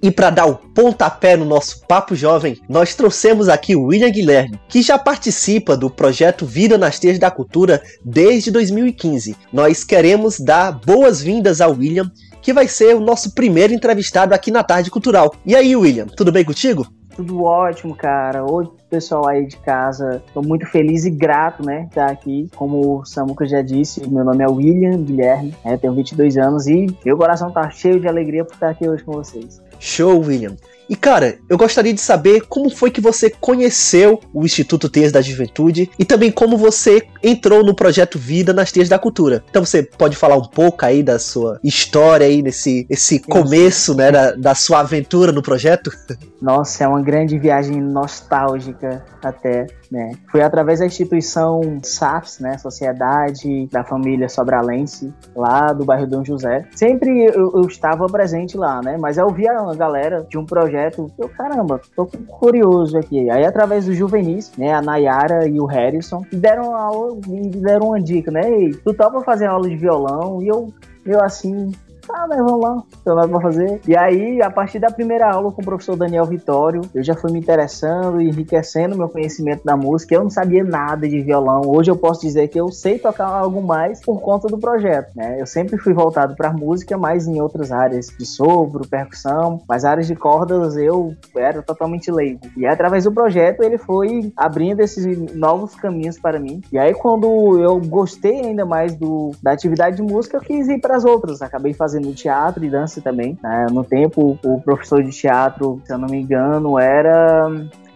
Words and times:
E 0.00 0.12
para 0.12 0.30
dar 0.30 0.46
o 0.46 0.54
pontapé 0.54 1.36
no 1.36 1.44
nosso 1.44 1.84
papo 1.86 2.14
jovem, 2.14 2.60
nós 2.68 2.94
trouxemos 2.94 3.48
aqui 3.48 3.74
o 3.74 3.86
William 3.86 4.10
Guilherme, 4.10 4.60
que 4.68 4.80
já 4.80 4.96
participa 4.96 5.76
do 5.76 5.90
projeto 5.90 6.46
Vida 6.46 6.78
nas 6.78 7.00
Teias 7.00 7.18
da 7.18 7.32
Cultura 7.32 7.82
desde 8.04 8.52
2015. 8.52 9.36
Nós 9.52 9.82
queremos 9.82 10.38
dar 10.38 10.70
boas-vindas 10.70 11.60
ao 11.60 11.72
William, 11.72 12.08
que 12.40 12.52
vai 12.52 12.68
ser 12.68 12.94
o 12.94 13.00
nosso 13.00 13.34
primeiro 13.34 13.74
entrevistado 13.74 14.32
aqui 14.32 14.52
na 14.52 14.62
Tarde 14.62 14.88
Cultural. 14.88 15.34
E 15.44 15.56
aí, 15.56 15.74
William, 15.74 16.06
tudo 16.06 16.30
bem 16.30 16.44
contigo? 16.44 16.86
Tudo 17.16 17.42
ótimo, 17.42 17.96
cara. 17.96 18.44
Oi, 18.48 18.68
pessoal 18.88 19.26
aí 19.26 19.46
de 19.46 19.56
casa. 19.56 20.22
Estou 20.24 20.44
muito 20.44 20.64
feliz 20.66 21.04
e 21.04 21.10
grato, 21.10 21.66
né, 21.66 21.88
estar 21.88 22.08
aqui. 22.08 22.48
Como 22.54 23.00
o 23.00 23.04
Samuca 23.04 23.44
já 23.44 23.60
disse, 23.60 24.08
meu 24.08 24.24
nome 24.24 24.44
é 24.44 24.48
William 24.48 25.02
Guilherme, 25.02 25.52
né, 25.64 25.76
tenho 25.76 25.92
22 25.92 26.36
anos 26.36 26.68
e 26.68 26.86
meu 27.04 27.16
coração 27.16 27.50
tá 27.50 27.68
cheio 27.70 27.98
de 27.98 28.06
alegria 28.06 28.44
por 28.44 28.54
estar 28.54 28.70
aqui 28.70 28.88
hoje 28.88 29.02
com 29.02 29.10
vocês. 29.10 29.60
Show, 29.78 30.20
William. 30.20 30.56
E 30.88 30.96
cara, 30.96 31.38
eu 31.48 31.58
gostaria 31.58 31.92
de 31.92 32.00
saber 32.00 32.42
como 32.48 32.70
foi 32.70 32.90
que 32.90 33.00
você 33.00 33.28
conheceu 33.28 34.20
o 34.32 34.44
Instituto 34.44 34.88
Teias 34.88 35.12
da 35.12 35.20
Juventude 35.20 35.90
e 35.98 36.04
também 36.04 36.30
como 36.30 36.56
você 36.56 37.02
entrou 37.22 37.64
no 37.64 37.74
projeto 37.74 38.18
Vida 38.18 38.52
nas 38.52 38.72
Teias 38.72 38.88
da 38.88 38.98
Cultura. 38.98 39.42
Então 39.48 39.64
você 39.64 39.82
pode 39.82 40.16
falar 40.16 40.36
um 40.36 40.44
pouco 40.44 40.84
aí 40.84 41.02
da 41.02 41.18
sua 41.18 41.58
história 41.62 42.26
aí 42.26 42.42
nesse 42.42 42.86
esse 42.88 43.18
começo, 43.18 43.94
né, 43.94 44.10
da, 44.10 44.32
da 44.32 44.54
sua 44.54 44.80
aventura 44.80 45.32
no 45.32 45.42
projeto? 45.42 45.90
Nossa, 46.40 46.84
é 46.84 46.88
uma 46.88 47.02
grande 47.02 47.36
viagem 47.38 47.80
nostálgica 47.80 49.04
até, 49.22 49.66
né? 49.90 50.12
Foi 50.30 50.40
através 50.40 50.78
da 50.78 50.86
instituição 50.86 51.80
SAFs, 51.82 52.38
né, 52.38 52.56
Sociedade 52.58 53.66
da 53.72 53.82
Família 53.82 54.28
Sobralense, 54.28 55.12
lá 55.34 55.72
do 55.72 55.84
bairro 55.84 56.06
Dom 56.06 56.24
José. 56.24 56.64
Sempre 56.74 57.24
eu, 57.24 57.52
eu 57.54 57.62
estava 57.62 58.06
presente 58.06 58.56
lá, 58.56 58.80
né? 58.80 58.96
Mas 58.96 59.18
eu 59.18 59.28
via 59.30 59.60
uma 59.60 59.74
galera 59.74 60.24
de 60.28 60.38
um 60.38 60.46
projeto, 60.46 61.10
eu, 61.18 61.28
caramba, 61.28 61.80
tô 61.96 62.06
curioso 62.06 62.96
aqui. 62.96 63.28
Aí 63.30 63.44
através 63.44 63.86
do 63.86 63.94
Juvenis, 63.94 64.52
né, 64.56 64.72
a 64.72 64.80
Nayara 64.80 65.48
e 65.48 65.60
o 65.60 65.66
Harrison, 65.66 66.22
deram 66.32 66.74
me 67.16 67.48
deram 67.50 67.88
uma 67.88 68.00
dica, 68.00 68.30
né? 68.30 68.50
Ei, 68.50 68.74
tu 68.74 68.94
topa 68.94 69.22
fazer 69.22 69.46
aula 69.46 69.68
de 69.68 69.76
violão? 69.76 70.42
E 70.42 70.48
eu, 70.48 70.72
eu 71.04 71.22
assim, 71.22 71.72
ah, 72.10 72.26
mas 72.28 72.38
vamos 72.38 72.60
lá, 72.60 72.74
não 72.74 72.82
tem 72.82 73.14
nada 73.14 73.28
pra 73.28 73.40
fazer. 73.40 73.80
E 73.86 73.96
aí, 73.96 74.40
a 74.42 74.50
partir 74.50 74.78
da 74.78 74.90
primeira 74.90 75.30
aula 75.30 75.52
com 75.52 75.62
o 75.62 75.64
professor 75.64 75.96
Daniel 75.96 76.24
Vitório, 76.24 76.82
eu 76.94 77.02
já 77.02 77.14
fui 77.14 77.32
me 77.32 77.38
interessando 77.38 78.20
e 78.20 78.28
enriquecendo 78.28 78.96
meu 78.96 79.08
conhecimento 79.08 79.64
da 79.64 79.76
música. 79.76 80.14
Eu 80.14 80.22
não 80.22 80.30
sabia 80.30 80.64
nada 80.64 81.08
de 81.08 81.20
violão. 81.20 81.62
Hoje 81.66 81.90
eu 81.90 81.96
posso 81.96 82.20
dizer 82.20 82.48
que 82.48 82.58
eu 82.58 82.70
sei 82.70 82.98
tocar 82.98 83.26
algo 83.26 83.62
mais 83.62 84.00
por 84.00 84.20
conta 84.20 84.48
do 84.48 84.58
projeto, 84.58 85.12
né? 85.14 85.40
Eu 85.40 85.46
sempre 85.46 85.76
fui 85.78 85.92
voltado 85.92 86.34
para 86.34 86.52
música, 86.52 86.96
mas 86.96 87.26
em 87.26 87.40
outras 87.40 87.70
áreas 87.72 88.06
de 88.06 88.26
sopro, 88.26 88.86
percussão, 88.88 89.60
mas 89.68 89.84
áreas 89.84 90.06
de 90.06 90.14
cordas 90.14 90.76
eu 90.76 91.14
era 91.36 91.62
totalmente 91.62 92.10
leigo. 92.10 92.40
E 92.56 92.66
através 92.66 93.04
do 93.04 93.12
projeto 93.12 93.62
ele 93.62 93.78
foi 93.78 94.32
abrindo 94.36 94.80
esses 94.80 95.34
novos 95.34 95.74
caminhos 95.74 96.18
para 96.18 96.38
mim. 96.38 96.62
E 96.72 96.78
aí 96.78 96.94
quando 96.94 97.58
eu 97.58 97.80
gostei 97.80 98.40
ainda 98.40 98.64
mais 98.64 98.94
do 98.94 99.32
da 99.42 99.52
atividade 99.52 99.96
de 99.96 100.02
música, 100.02 100.36
eu 100.36 100.40
quis 100.40 100.68
ir 100.68 100.80
para 100.80 100.96
as 100.96 101.04
outras. 101.04 101.42
Acabei 101.42 101.72
fazendo 101.72 101.97
fazendo 101.98 102.14
teatro 102.14 102.64
e 102.64 102.70
dança 102.70 103.00
também. 103.00 103.38
Né? 103.42 103.66
No 103.70 103.84
tempo, 103.84 104.38
o 104.42 104.60
professor 104.60 105.02
de 105.02 105.10
teatro, 105.10 105.80
se 105.84 105.92
eu 105.92 105.98
não 105.98 106.08
me 106.08 106.20
engano, 106.20 106.78
era. 106.78 107.46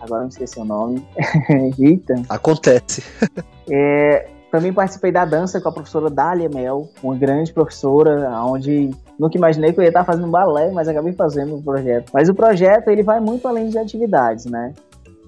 Agora 0.00 0.22
não 0.22 0.28
esqueci 0.28 0.59
o 0.59 0.64
nome. 0.64 1.06
Eita. 1.78 2.14
Acontece. 2.28 3.03
é, 3.70 4.28
também 4.50 4.72
participei 4.72 5.12
da 5.12 5.25
dança 5.25 5.61
com 5.61 5.69
a 5.69 5.72
professora 5.72 6.11
Dália 6.11 6.48
Mel, 6.48 6.89
uma 7.03 7.17
grande 7.17 7.53
professora, 7.53 8.28
onde 8.44 8.91
nunca 9.19 9.36
imaginei 9.36 9.72
que 9.72 9.78
eu 9.78 9.84
ia 9.84 9.89
estar 9.89 10.05
fazendo 10.05 10.28
balé, 10.28 10.72
mas 10.72 10.89
acabei 10.89 11.12
fazendo 11.12 11.56
o 11.56 11.62
projeto. 11.62 12.11
Mas 12.12 12.28
o 12.28 12.34
projeto 12.34 12.88
ele 12.88 13.03
vai 13.03 13.21
muito 13.21 13.47
além 13.47 13.69
de 13.69 13.78
atividades, 13.78 14.47
né? 14.47 14.75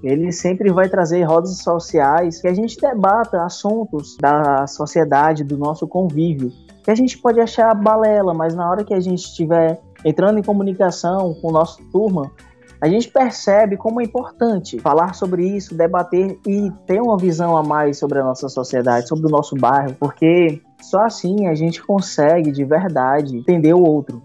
Ele 0.02 0.32
sempre 0.32 0.70
vai 0.70 0.88
trazer 0.88 1.22
rodas 1.22 1.56
sociais 1.58 2.38
que 2.38 2.48
a 2.48 2.52
gente 2.52 2.78
debata 2.78 3.42
assuntos 3.42 4.18
da 4.20 4.66
sociedade, 4.66 5.44
do 5.44 5.56
nosso 5.56 5.86
convívio 5.88 6.52
que 6.84 6.90
a 6.90 6.94
gente 6.94 7.16
pode 7.18 7.40
achar 7.40 7.74
balela, 7.74 8.34
mas 8.34 8.54
na 8.54 8.70
hora 8.70 8.84
que 8.84 8.92
a 8.92 9.00
gente 9.00 9.24
estiver 9.24 9.80
entrando 10.04 10.38
em 10.38 10.42
comunicação 10.42 11.34
com 11.40 11.48
o 11.48 11.52
nosso 11.52 11.82
turma, 11.90 12.30
a 12.78 12.86
gente 12.86 13.08
percebe 13.08 13.78
como 13.78 14.02
é 14.02 14.04
importante 14.04 14.78
falar 14.78 15.14
sobre 15.14 15.46
isso, 15.46 15.74
debater 15.74 16.38
e 16.46 16.70
ter 16.86 17.00
uma 17.00 17.16
visão 17.16 17.56
a 17.56 17.62
mais 17.62 17.98
sobre 17.98 18.18
a 18.18 18.22
nossa 18.22 18.50
sociedade, 18.50 19.08
sobre 19.08 19.26
o 19.26 19.30
nosso 19.30 19.56
bairro, 19.56 19.96
porque 19.98 20.60
só 20.82 21.00
assim 21.00 21.46
a 21.46 21.54
gente 21.54 21.82
consegue 21.82 22.52
de 22.52 22.62
verdade 22.62 23.38
entender 23.38 23.72
o 23.72 23.82
outro. 23.82 24.22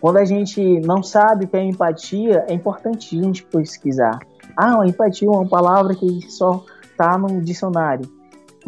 Quando 0.00 0.16
a 0.16 0.24
gente 0.24 0.80
não 0.80 1.02
sabe 1.02 1.44
o 1.44 1.48
que 1.48 1.56
é 1.58 1.62
empatia, 1.62 2.46
é 2.48 2.54
importante 2.54 3.18
a 3.18 3.22
gente 3.22 3.44
pesquisar. 3.44 4.18
Ah, 4.56 4.86
empatia 4.86 5.28
é 5.28 5.30
uma 5.30 5.46
palavra 5.46 5.94
que 5.94 6.22
só 6.30 6.64
está 6.82 7.18
no 7.18 7.42
dicionário. 7.42 8.08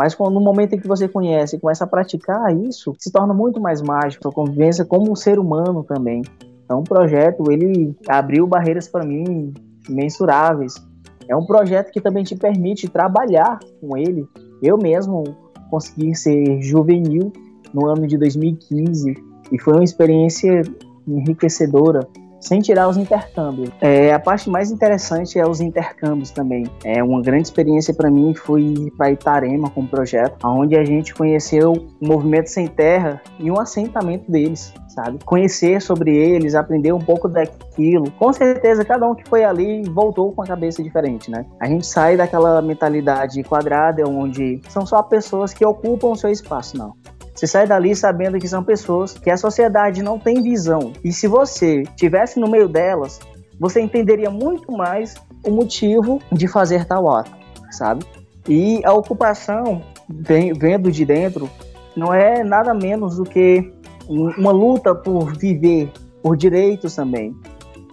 Mas 0.01 0.15
quando, 0.15 0.33
no 0.33 0.41
momento 0.41 0.73
em 0.73 0.79
que 0.79 0.89
você 0.89 1.07
conhece 1.07 1.57
e 1.57 1.61
começa 1.61 1.85
a 1.85 1.87
praticar 1.87 2.57
isso, 2.57 2.95
se 2.99 3.13
torna 3.13 3.35
muito 3.35 3.61
mais 3.61 3.83
mágico 3.83 4.27
a 4.27 4.33
convivência 4.33 4.83
como 4.83 5.13
um 5.13 5.15
ser 5.15 5.39
humano 5.39 5.85
também. 5.85 6.23
Então, 6.65 6.81
o 6.81 6.85
projeto 6.85 7.53
ele 7.53 7.95
abriu 8.09 8.47
barreiras 8.47 8.89
para 8.89 9.05
mim 9.05 9.53
mensuráveis. 9.91 10.83
É 11.29 11.37
um 11.37 11.45
projeto 11.45 11.93
que 11.93 12.01
também 12.01 12.25
te 12.25 12.35
permite 12.35 12.89
trabalhar 12.89 13.59
com 13.79 13.95
ele. 13.95 14.27
Eu 14.63 14.79
mesmo 14.79 15.23
consegui 15.69 16.15
ser 16.15 16.63
juvenil 16.63 17.31
no 17.75 17.87
ano 17.87 18.07
de 18.07 18.17
2015 18.17 19.15
e 19.53 19.61
foi 19.61 19.75
uma 19.75 19.85
experiência 19.85 20.63
enriquecedora 21.07 22.09
sem 22.41 22.61
tirar 22.61 22.89
os 22.89 22.97
intercâmbios. 22.97 23.71
É, 23.81 24.13
a 24.13 24.19
parte 24.19 24.49
mais 24.49 24.71
interessante 24.71 25.39
é 25.39 25.47
os 25.47 25.61
intercâmbios 25.61 26.31
também. 26.31 26.65
É 26.85 27.03
uma 27.03 27.21
grande 27.21 27.45
experiência 27.45 27.95
para 27.95 28.11
mim 28.11 28.35
foi 28.35 28.91
para 28.97 29.11
Itarema 29.11 29.71
com 29.71 29.83
o 29.83 29.89
projeto, 29.89 30.37
onde 30.45 30.77
a 30.77 30.85
gente 30.85 31.15
conheceu 31.15 31.73
o 31.73 32.07
movimento 32.07 32.49
sem 32.49 32.67
terra 32.67 33.21
e 33.39 33.51
um 33.51 33.59
assentamento 33.61 34.31
deles. 34.31 34.73
Sabe? 34.89 35.19
Conhecer 35.25 35.81
sobre 35.81 36.17
eles, 36.17 36.57
aprender 36.57 36.93
um 36.93 36.99
pouco 36.99 37.29
daquilo. 37.29 38.11
Com 38.13 38.33
certeza, 38.33 38.85
cada 38.85 39.07
um 39.07 39.15
que 39.15 39.29
foi 39.29 39.45
ali 39.45 39.83
voltou 39.85 40.33
com 40.33 40.43
a 40.43 40.47
cabeça 40.47 40.83
diferente, 40.83 41.31
né? 41.31 41.47
A 41.61 41.67
gente 41.69 41.87
sai 41.87 42.17
daquela 42.17 42.61
mentalidade 42.61 43.41
quadrada 43.45 44.03
onde 44.09 44.61
são 44.69 44.85
só 44.85 45.01
pessoas 45.01 45.55
que 45.55 45.65
ocupam 45.65 46.09
o 46.09 46.17
seu 46.17 46.31
espaço, 46.31 46.77
não. 46.77 46.95
Você 47.41 47.47
sai 47.47 47.67
dali 47.67 47.97
sabendo 47.97 48.39
que 48.39 48.47
são 48.47 48.63
pessoas 48.63 49.15
que 49.15 49.31
a 49.31 49.37
sociedade 49.39 50.03
não 50.03 50.19
tem 50.19 50.43
visão. 50.43 50.93
E 51.03 51.11
se 51.11 51.27
você 51.27 51.85
tivesse 51.97 52.39
no 52.39 52.47
meio 52.47 52.69
delas, 52.69 53.19
você 53.59 53.81
entenderia 53.81 54.31
muito 54.31 54.71
mais 54.71 55.15
o 55.43 55.51
motivo 55.51 56.21
de 56.31 56.47
fazer 56.47 56.85
tal 56.85 57.11
ato, 57.11 57.31
sabe? 57.71 58.05
E 58.47 58.85
a 58.85 58.93
ocupação, 58.93 59.81
vendo 60.07 60.93
de 60.93 61.07
dentro, 61.07 61.49
não 61.97 62.13
é 62.13 62.45
nada 62.45 62.75
menos 62.75 63.17
do 63.17 63.25
que 63.25 63.73
uma 64.07 64.53
luta 64.53 64.95
por 64.95 65.35
viver, 65.35 65.91
por 66.23 66.37
direitos 66.37 66.95
também. 66.95 67.35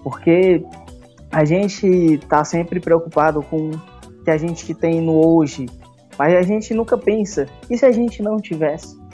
Porque 0.03 0.61
a 1.31 1.45
gente 1.45 1.87
está 1.87 2.43
sempre 2.43 2.81
preocupado 2.81 3.41
com 3.43 3.69
o 3.69 4.23
que 4.25 4.29
a 4.29 4.37
gente 4.37 4.73
tem 4.73 4.99
no 4.99 5.25
hoje, 5.25 5.67
mas 6.19 6.35
a 6.35 6.41
gente 6.41 6.73
nunca 6.73 6.97
pensa, 6.97 7.45
e 7.69 7.77
se 7.77 7.85
a 7.85 7.93
gente 7.93 8.21
não 8.21 8.35
tivesse? 8.41 9.06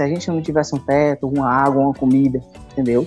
Se 0.00 0.04
a 0.04 0.08
gente 0.08 0.30
não 0.30 0.40
tivesse 0.40 0.74
um 0.74 0.78
teto, 0.78 1.28
uma 1.28 1.46
água, 1.46 1.82
uma 1.82 1.92
comida, 1.92 2.40
entendeu? 2.72 3.06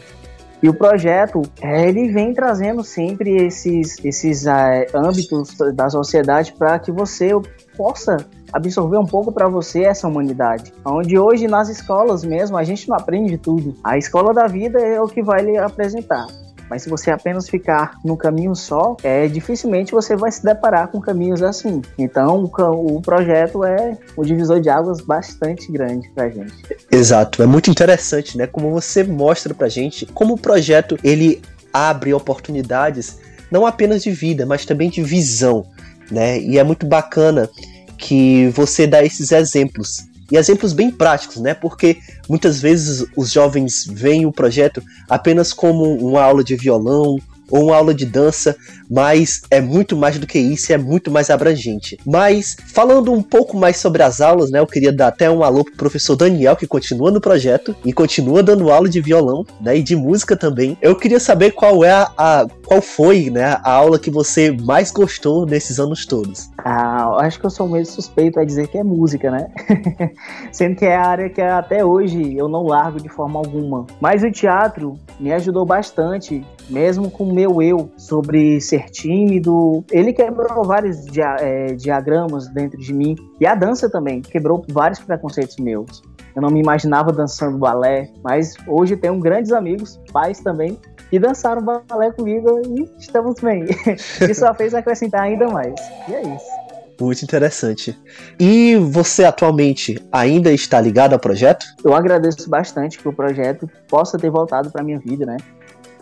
E 0.62 0.70
o 0.70 0.74
projeto, 0.74 1.42
é, 1.60 1.90
ele 1.90 2.10
vem 2.10 2.34
trazendo 2.34 2.84
sempre 2.84 3.36
esses, 3.36 3.98
esses 4.06 4.46
uh, 4.46 4.96
âmbitos 4.96 5.58
da 5.74 5.90
sociedade 5.90 6.54
para 6.54 6.78
que 6.78 6.92
você 6.92 7.32
possa 7.76 8.18
absorver 8.54 8.98
um 8.98 9.06
pouco 9.06 9.32
para 9.32 9.48
você 9.50 9.82
essa 9.82 10.08
humanidade. 10.08 10.72
Onde 10.86 11.18
hoje 11.18 11.48
nas 11.48 11.68
escolas 11.68 12.24
mesmo 12.24 12.56
a 12.56 12.64
gente 12.64 12.88
não 12.88 12.96
aprende 12.96 13.38
tudo. 13.40 13.76
A 13.84 13.98
escola 13.98 14.32
da 14.32 14.46
vida 14.46 14.80
é 14.80 15.02
o 15.02 15.08
que 15.08 15.24
vai 15.24 15.42
lhe 15.42 15.58
apresentar. 15.58 16.28
Mas 16.70 16.84
se 16.84 16.90
você 16.90 17.12
apenas 17.12 17.50
ficar 17.50 17.98
no 18.04 18.18
caminho 18.18 18.56
só, 18.56 18.96
é 19.04 19.28
dificilmente 19.28 19.92
você 19.92 20.16
vai 20.16 20.32
se 20.32 20.44
deparar 20.44 20.88
com 20.88 21.00
caminhos 21.00 21.42
assim. 21.44 21.82
Então, 21.98 22.50
o, 22.58 22.98
o 22.98 23.02
projeto 23.02 23.64
é 23.64 23.98
um 24.18 24.24
divisor 24.24 24.60
de 24.60 24.70
águas 24.70 25.02
bastante 25.02 25.72
grande 25.72 26.10
pra 26.16 26.30
gente. 26.30 26.54
Exato, 26.92 27.44
é 27.44 27.46
muito 27.46 27.70
interessante, 27.70 28.38
né? 28.38 28.48
Como 28.48 28.72
você 28.72 29.04
mostra 29.04 29.54
pra 29.54 29.68
gente 29.68 30.06
como 30.06 30.36
o 30.36 30.38
projeto 30.38 30.98
ele 31.04 31.42
abre 31.72 32.14
oportunidades 32.14 33.20
não 33.52 33.66
apenas 33.66 34.04
de 34.04 34.12
vida, 34.12 34.46
mas 34.46 34.66
também 34.66 34.90
de 34.90 35.04
visão, 35.04 35.66
né? 36.10 36.40
E 36.40 36.58
é 36.58 36.64
muito 36.64 36.86
bacana 36.86 37.50
que 37.98 38.48
você 38.50 38.88
dá 38.88 39.04
esses 39.04 39.32
exemplos 39.32 40.08
e 40.34 40.38
exemplos 40.38 40.74
bem 40.74 40.90
práticos, 40.90 41.38
né? 41.38 41.54
Porque 41.54 42.00
muitas 42.28 42.60
vezes 42.60 43.06
os 43.16 43.32
jovens 43.32 43.86
veem 43.88 44.26
o 44.26 44.32
projeto 44.32 44.82
apenas 45.08 45.54
como 45.54 45.96
uma 45.96 46.24
aula 46.24 46.44
de 46.44 46.56
violão, 46.56 47.18
ou 47.50 47.68
uma 47.68 47.76
aula 47.76 47.94
de 47.94 48.06
dança, 48.06 48.56
mas 48.90 49.42
é 49.50 49.60
muito 49.60 49.96
mais 49.96 50.18
do 50.18 50.28
que 50.28 50.40
isso, 50.40 50.72
é 50.72 50.78
muito 50.78 51.10
mais 51.10 51.30
abrangente. 51.30 51.98
Mas 52.06 52.56
falando 52.74 53.12
um 53.12 53.22
pouco 53.22 53.58
mais 53.58 53.78
sobre 53.78 54.04
as 54.04 54.22
aulas, 54.22 54.52
né, 54.52 54.60
eu 54.60 54.68
queria 54.68 54.92
dar 54.92 55.08
até 55.08 55.30
um 55.30 55.44
alô 55.44 55.64
pro 55.64 55.76
professor 55.76 56.16
Daniel 56.16 56.56
que 56.56 56.68
continua 56.68 57.12
no 57.12 57.22
projeto 57.22 57.76
e 57.84 57.92
continua 57.92 58.44
dando 58.44 58.72
aula 58.72 58.90
de 58.90 59.02
violão, 59.02 59.46
né, 59.60 59.78
e 59.78 59.84
de 59.84 59.96
música 59.96 60.36
também. 60.36 60.78
Eu 60.82 60.96
queria 60.96 61.20
saber 61.20 61.52
qual 61.52 61.84
é 61.84 61.92
a, 61.92 62.12
a 62.18 62.48
qual 62.66 62.82
foi, 62.82 63.30
né, 63.30 63.58
a 63.64 63.72
aula 63.72 64.00
que 64.00 64.10
você 64.10 64.52
mais 64.52 64.92
gostou 64.92 65.46
nesses 65.46 65.80
anos 65.80 66.06
todos. 66.06 66.50
Ah, 66.58 67.18
acho 67.20 67.40
que 67.40 67.46
eu 67.46 67.50
sou 67.50 67.68
meio 67.68 67.86
suspeito 67.86 68.40
a 68.40 68.46
dizer 68.46 68.68
que 68.68 68.78
é 68.78 68.84
música, 68.84 69.30
né? 69.30 69.48
Sendo 70.52 70.76
que 70.76 70.86
é 70.86 70.96
a 70.96 71.06
área 71.06 71.30
que 71.30 71.42
até 71.42 71.84
hoje 71.84 72.38
eu 72.38 72.48
não 72.48 72.64
largo 72.64 73.02
de 73.02 73.10
forma 73.10 73.40
alguma. 73.40 73.86
Mas 74.00 74.24
o 74.24 74.32
teatro 74.32 74.98
me 75.20 75.32
ajudou 75.34 75.66
bastante, 75.66 76.46
mesmo 76.70 77.12
com 77.12 77.26
meu 77.34 77.62
eu, 77.62 77.92
sobre 77.98 78.62
ser 78.62 78.90
tímido. 78.90 79.84
Ele 79.92 80.14
quebrou 80.14 80.64
vários 80.64 81.06
dia 81.06 81.36
é, 81.40 81.74
diagramas 81.74 82.48
dentro 82.50 82.78
de 82.78 82.94
mim. 82.94 83.16
E 83.40 83.46
a 83.46 83.56
dança 83.56 83.90
também 83.90 84.22
quebrou 84.22 84.64
vários 84.70 85.00
preconceitos 85.00 85.58
meus. 85.58 86.02
Eu 86.36 86.42
não 86.42 86.50
me 86.50 86.60
imaginava 86.60 87.12
dançando 87.12 87.58
balé, 87.58 88.10
mas 88.24 88.56
hoje 88.68 88.98
tenho 88.98 89.20
grandes 89.20 89.52
amigos, 89.52 90.00
pais 90.12 90.40
também, 90.40 90.80
que 91.10 91.20
dançaram 91.20 91.62
balé 91.62 92.12
comigo 92.12 92.62
e 92.66 92.90
estamos 92.98 93.40
bem. 93.40 93.66
Isso 94.30 94.40
só 94.40 94.54
fez 94.54 94.74
acrescentar 94.74 95.22
ainda 95.22 95.48
mais. 95.48 95.76
E 96.08 96.16
é 96.16 96.22
isso. 96.22 96.64
Muito 97.00 97.24
interessante. 97.24 97.98
E 98.40 98.76
você 98.78 99.24
atualmente 99.24 100.02
ainda 100.12 100.52
está 100.52 100.80
ligado 100.80 101.14
ao 101.14 101.20
projeto? 101.20 101.66
Eu 101.84 101.94
agradeço 101.94 102.50
bastante 102.50 102.98
que 102.98 103.08
o 103.08 103.14
projeto 103.14 103.70
possa 103.88 104.18
ter 104.18 104.30
voltado 104.30 104.72
para 104.72 104.84
minha 104.84 105.00
vida, 105.00 105.26
né? 105.26 105.38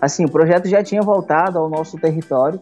Assim, 0.01 0.25
o 0.25 0.31
projeto 0.31 0.67
já 0.67 0.83
tinha 0.83 1.03
voltado 1.03 1.59
ao 1.59 1.69
nosso 1.69 1.95
território, 1.97 2.59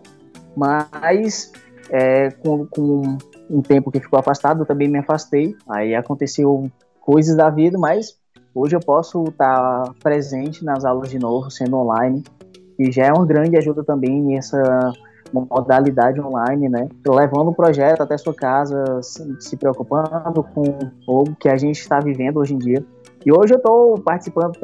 mas 0.55 1.53
é, 1.89 2.29
com, 2.31 2.65
com 2.67 3.17
um 3.49 3.61
tempo 3.61 3.89
que 3.89 4.01
ficou 4.01 4.19
afastado, 4.19 4.61
eu 4.61 4.65
também 4.65 4.89
me 4.89 4.99
afastei. 4.99 5.55
Aí 5.69 5.95
aconteceu 5.95 6.69
coisas 6.99 7.35
da 7.37 7.49
vida, 7.49 7.77
mas 7.79 8.17
hoje 8.53 8.75
eu 8.75 8.79
posso 8.81 9.23
estar 9.23 9.93
presente 10.03 10.65
nas 10.65 10.83
aulas 10.83 11.09
de 11.09 11.17
novo, 11.17 11.49
sendo 11.49 11.77
online, 11.77 12.23
e 12.77 12.91
já 12.91 13.05
é 13.05 13.11
uma 13.13 13.25
grande 13.25 13.57
ajuda 13.57 13.83
também 13.83 14.37
essa 14.37 14.93
modalidade 15.31 16.19
online, 16.19 16.69
né? 16.69 16.89
Levando 17.07 17.49
o 17.49 17.53
projeto 17.53 18.01
até 18.01 18.17
sua 18.17 18.33
casa, 18.33 19.01
se 19.01 19.55
preocupando 19.57 20.43
com 20.43 20.63
o 21.07 21.35
que 21.35 21.47
a 21.47 21.55
gente 21.55 21.79
está 21.79 21.99
vivendo 21.99 22.37
hoje 22.37 22.53
em 22.53 22.57
dia. 22.57 22.83
E 23.25 23.31
hoje 23.31 23.53
eu 23.53 23.57
estou 23.57 23.99
participando 23.99 24.57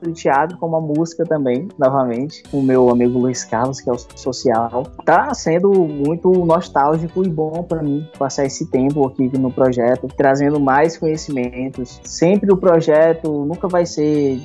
do 0.00 0.12
teatro 0.12 0.56
como 0.58 0.76
a 0.76 0.80
música 0.80 1.24
também, 1.24 1.68
novamente, 1.78 2.42
com 2.50 2.58
o 2.58 2.62
meu 2.62 2.88
amigo 2.88 3.18
Luiz 3.18 3.44
Carlos, 3.44 3.80
que 3.80 3.90
é 3.90 3.92
o 3.92 3.98
social. 3.98 4.84
Tá 5.04 5.32
sendo 5.34 5.70
muito 5.72 6.30
nostálgico 6.30 7.24
e 7.24 7.28
bom 7.28 7.62
para 7.62 7.82
mim 7.82 8.06
passar 8.18 8.44
esse 8.44 8.66
tempo 8.66 9.06
aqui 9.06 9.30
no 9.38 9.50
projeto, 9.50 10.08
trazendo 10.16 10.60
mais 10.60 10.96
conhecimentos. 10.96 12.00
Sempre 12.04 12.52
o 12.52 12.56
projeto 12.56 13.44
nunca 13.44 13.68
vai 13.68 13.86
ser 13.86 14.40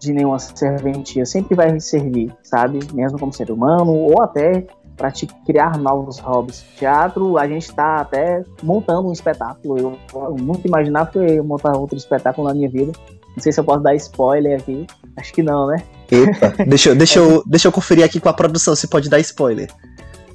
de 0.00 0.12
nenhuma 0.12 0.38
serventia, 0.38 1.24
sempre 1.24 1.54
vai 1.54 1.78
servir, 1.78 2.34
sabe? 2.42 2.80
Mesmo 2.92 3.18
como 3.18 3.32
ser 3.32 3.50
humano 3.50 3.92
ou 3.92 4.20
até 4.20 4.66
para 4.96 5.10
te 5.10 5.26
criar 5.46 5.78
novos 5.78 6.18
hobbies. 6.18 6.64
Teatro, 6.76 7.38
a 7.38 7.46
gente 7.46 7.62
está 7.62 8.00
até 8.00 8.44
montando 8.62 9.08
um 9.08 9.12
espetáculo. 9.12 9.78
Eu, 9.78 9.98
eu 10.14 10.36
nunca 10.36 10.66
imaginava 10.66 11.10
que 11.10 11.18
eu 11.18 11.26
ia 11.26 11.42
montar 11.42 11.76
outro 11.76 11.96
espetáculo 11.96 12.48
na 12.48 12.54
minha 12.54 12.68
vida. 12.68 12.92
Não 13.36 13.42
sei 13.42 13.52
se 13.52 13.60
eu 13.60 13.64
posso 13.64 13.82
dar 13.82 13.94
spoiler 13.94 14.60
aqui. 14.60 14.86
Acho 15.16 15.32
que 15.32 15.42
não, 15.42 15.66
né? 15.66 15.82
Eita, 16.10 16.54
deixa, 16.66 16.90
eu, 16.90 16.94
deixa, 16.94 17.18
eu, 17.18 17.42
deixa 17.46 17.68
eu 17.68 17.72
conferir 17.72 18.04
aqui 18.04 18.20
com 18.20 18.28
a 18.28 18.32
produção 18.32 18.74
se 18.76 18.86
pode 18.86 19.08
dar 19.08 19.20
spoiler. 19.20 19.70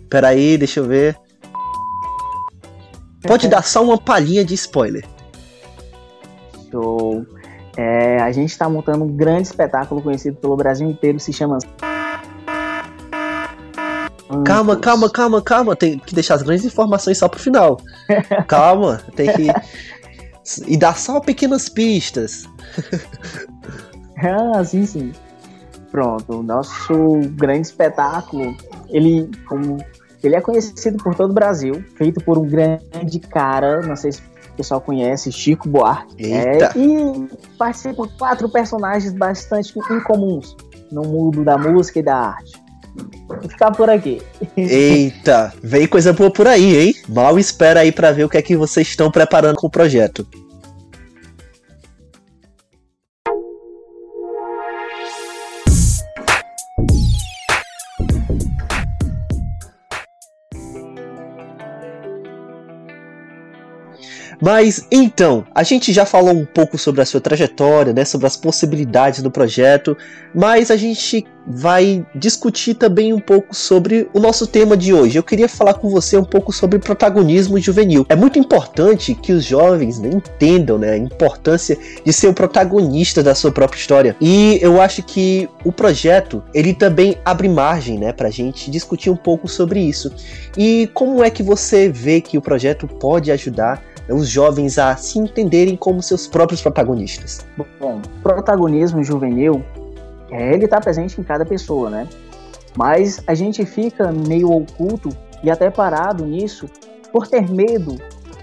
Peraí, 0.10 0.58
deixa 0.58 0.80
eu 0.80 0.86
ver. 0.86 1.18
Pode 3.22 3.48
dar 3.48 3.64
só 3.64 3.84
uma 3.84 3.98
palhinha 3.98 4.44
de 4.44 4.54
spoiler. 4.54 5.06
Show. 6.72 7.26
É, 7.76 8.20
a 8.22 8.32
gente 8.32 8.50
está 8.50 8.68
montando 8.68 9.04
um 9.04 9.16
grande 9.16 9.44
espetáculo 9.44 10.02
conhecido 10.02 10.38
pelo 10.38 10.56
Brasil 10.56 10.90
inteiro, 10.90 11.20
se 11.20 11.32
chama 11.32 11.60
Calma, 14.44 14.76
calma, 14.76 15.10
calma, 15.10 15.42
calma. 15.42 15.76
Tem 15.76 15.98
que 16.00 16.14
deixar 16.14 16.36
as 16.36 16.42
grandes 16.42 16.66
informações 16.66 17.18
só 17.18 17.28
pro 17.28 17.40
final. 17.40 17.80
calma, 18.48 19.02
tem 19.16 19.32
que. 19.32 19.48
E 20.66 20.78
dar 20.78 20.98
só 20.98 21.20
pequenas 21.20 21.68
pistas. 21.68 22.46
ah, 24.18 24.64
sim, 24.66 24.86
sim. 24.86 25.12
Pronto, 25.92 26.40
o 26.40 26.44
nosso 26.44 26.94
grande 27.32 27.68
espetáculo, 27.68 28.56
ele, 28.90 29.30
como, 29.48 29.78
ele 30.24 30.36
é 30.36 30.42
conhecido 30.42 30.98
por 30.98 31.16
todo 31.16 31.32
o 31.32 31.34
Brasil, 31.34 31.84
feito 31.96 32.24
por 32.24 32.38
um 32.38 32.46
grande 32.46 33.20
cara, 33.20 33.82
não 33.82 33.96
sei 33.96 34.12
se 34.12 34.22
o 34.22 34.56
pessoal 34.58 34.82
conhece, 34.82 35.32
Chico 35.32 35.68
Buarque. 35.70 36.34
É, 36.34 36.78
e 36.78 37.30
participa 37.58 38.08
quatro 38.18 38.50
personagens 38.50 39.14
bastante 39.14 39.78
incomuns 39.92 40.56
no 40.92 41.04
mundo 41.04 41.44
da 41.44 41.58
música 41.58 42.00
e 42.00 42.04
da 42.04 42.16
arte. 42.16 42.67
Ficar 43.42 43.72
por 43.72 43.90
aqui. 43.90 44.22
Eita, 44.56 45.54
vem 45.62 45.88
coisa 45.88 46.14
boa 46.14 46.32
por 46.32 46.48
aí, 46.48 46.76
hein? 46.76 46.96
Mal 47.08 47.38
espera 47.38 47.82
aí 47.82 47.92
para 47.92 48.12
ver 48.12 48.24
o 48.24 48.30
que 48.30 48.38
é 48.38 48.42
que 48.42 48.56
vocês 48.56 48.88
estão 48.88 49.12
preparando 49.12 49.56
com 49.58 49.68
o 49.68 49.72
projeto. 49.72 50.26
Mas 64.42 64.86
então, 64.92 65.46
a 65.54 65.64
gente 65.64 65.92
já 65.92 66.06
falou 66.06 66.34
um 66.34 66.46
pouco 66.46 66.78
sobre 66.78 67.02
a 67.02 67.06
sua 67.06 67.22
trajetória, 67.22 67.94
né, 67.94 68.06
sobre 68.06 68.28
as 68.28 68.38
possibilidades 68.38 69.22
do 69.22 69.32
projeto, 69.32 69.98
mas 70.34 70.72
a 70.72 70.78
gente 70.78 71.26
vai 71.48 72.06
discutir 72.14 72.74
também 72.74 73.14
um 73.14 73.20
pouco 73.20 73.56
sobre 73.56 74.10
o 74.14 74.20
nosso 74.20 74.46
tema 74.46 74.76
de 74.76 74.94
hoje. 74.94 75.18
Eu 75.18 75.24
queria 75.24 75.48
falar 75.48 75.76
com 75.76 75.90
você 75.90 76.18
um 76.18 76.24
pouco 76.24 76.52
sobre 76.52 76.78
protagonismo 76.78 77.58
juvenil. 77.58 78.06
É 78.10 78.16
muito 78.16 78.38
importante 78.38 79.16
que 79.16 79.32
os 79.32 79.46
jovens 79.46 79.98
né, 79.98 80.10
entendam 80.12 80.78
né, 80.78 80.92
a 80.92 80.98
importância 80.98 81.78
de 82.04 82.12
ser 82.12 82.28
o 82.28 82.34
protagonista 82.34 83.24
da 83.24 83.34
sua 83.34 83.52
própria 83.52 83.80
história. 83.80 84.16
E 84.20 84.60
eu 84.62 84.82
acho 84.82 85.02
que 85.04 85.50
o 85.64 85.72
projeto 85.72 86.44
ele 86.54 86.74
também 86.74 87.18
abre 87.24 87.48
margem 87.48 87.98
né, 87.98 88.12
para 88.12 88.28
a 88.28 88.32
gente 88.32 88.70
discutir 88.70 89.10
um 89.10 89.16
pouco 89.16 89.48
sobre 89.48 89.80
isso. 89.80 90.12
E 90.58 90.90
como 90.94 91.24
é 91.24 91.30
que 91.30 91.42
você 91.42 91.88
vê 91.88 92.20
que 92.20 92.38
o 92.38 92.42
projeto 92.42 92.88
pode 92.88 93.32
ajudar 93.32 93.82
os 94.10 94.30
jovens 94.30 94.78
a 94.78 94.96
se 94.96 95.20
entenderem 95.20 95.76
como 95.76 96.02
seus 96.02 96.28
próprios 96.28 96.62
protagonistas? 96.62 97.46
Bom, 97.80 98.02
protagonismo 98.24 99.04
juvenil, 99.04 99.64
é, 100.32 100.54
ele 100.54 100.66
está 100.66 100.80
presente 100.80 101.20
em 101.20 101.24
cada 101.24 101.46
pessoa, 101.46 101.90
né? 101.90 102.08
Mas 102.76 103.22
a 103.26 103.34
gente 103.34 103.66
fica 103.66 104.12
meio 104.12 104.52
oculto 104.52 105.10
e 105.44 105.50
até 105.50 105.70
parado 105.70 106.26
nisso 106.26 106.70
por 107.12 107.28
ter 107.28 107.50
medo 107.50 107.98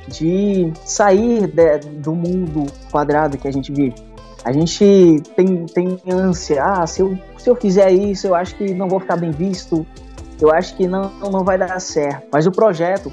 de 0.08 0.72
sair 0.84 1.46
de, 1.46 1.78
do 1.78 2.14
mundo 2.14 2.66
quadrado 2.90 3.38
que 3.38 3.48
a 3.48 3.52
gente 3.52 3.72
vive. 3.72 3.94
A 4.44 4.52
gente 4.52 5.22
tem, 5.36 5.64
tem 5.66 5.98
ânsia, 6.10 6.62
ah, 6.62 6.86
se 6.86 7.00
eu, 7.00 7.18
se 7.38 7.48
eu 7.48 7.56
fizer 7.56 7.90
isso, 7.90 8.26
eu 8.26 8.34
acho 8.34 8.54
que 8.56 8.74
não 8.74 8.88
vou 8.88 9.00
ficar 9.00 9.16
bem 9.16 9.30
visto, 9.30 9.86
eu 10.38 10.52
acho 10.52 10.76
que 10.76 10.86
não, 10.86 11.10
não 11.30 11.42
vai 11.42 11.56
dar 11.56 11.80
certo. 11.80 12.26
Mas 12.30 12.46
o 12.46 12.52
projeto, 12.52 13.10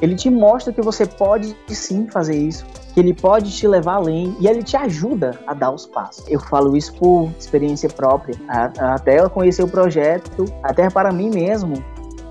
ele 0.00 0.14
te 0.14 0.30
mostra 0.30 0.72
que 0.72 0.80
você 0.80 1.06
pode 1.06 1.56
sim 1.68 2.06
fazer 2.08 2.36
isso, 2.36 2.64
que 2.94 3.00
ele 3.00 3.14
pode 3.14 3.50
te 3.52 3.66
levar 3.68 3.96
além 3.96 4.34
e 4.40 4.46
ele 4.46 4.62
te 4.62 4.76
ajuda 4.76 5.38
a 5.46 5.54
dar 5.54 5.70
os 5.70 5.86
passos. 5.86 6.24
Eu 6.28 6.40
falo 6.40 6.76
isso 6.76 6.94
por 6.94 7.30
experiência 7.38 7.88
própria. 7.88 8.34
Até 8.48 9.20
eu 9.20 9.28
conhecer 9.28 9.62
o 9.62 9.68
projeto, 9.68 10.44
até 10.62 10.88
para 10.88 11.12
mim 11.12 11.30
mesmo, 11.30 11.74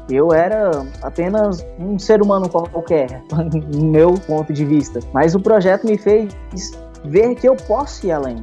eu 0.09 0.33
era 0.33 0.85
apenas 1.01 1.65
um 1.79 1.99
ser 1.99 2.21
humano 2.21 2.49
qualquer, 2.49 3.23
no 3.73 3.85
meu 3.85 4.13
ponto 4.13 4.51
de 4.51 4.65
vista. 4.65 4.99
Mas 5.13 5.35
o 5.35 5.39
projeto 5.39 5.85
me 5.85 5.97
fez 5.97 6.33
ver 7.05 7.35
que 7.35 7.47
eu 7.47 7.55
posso 7.55 8.05
ir 8.07 8.11
além. 8.11 8.41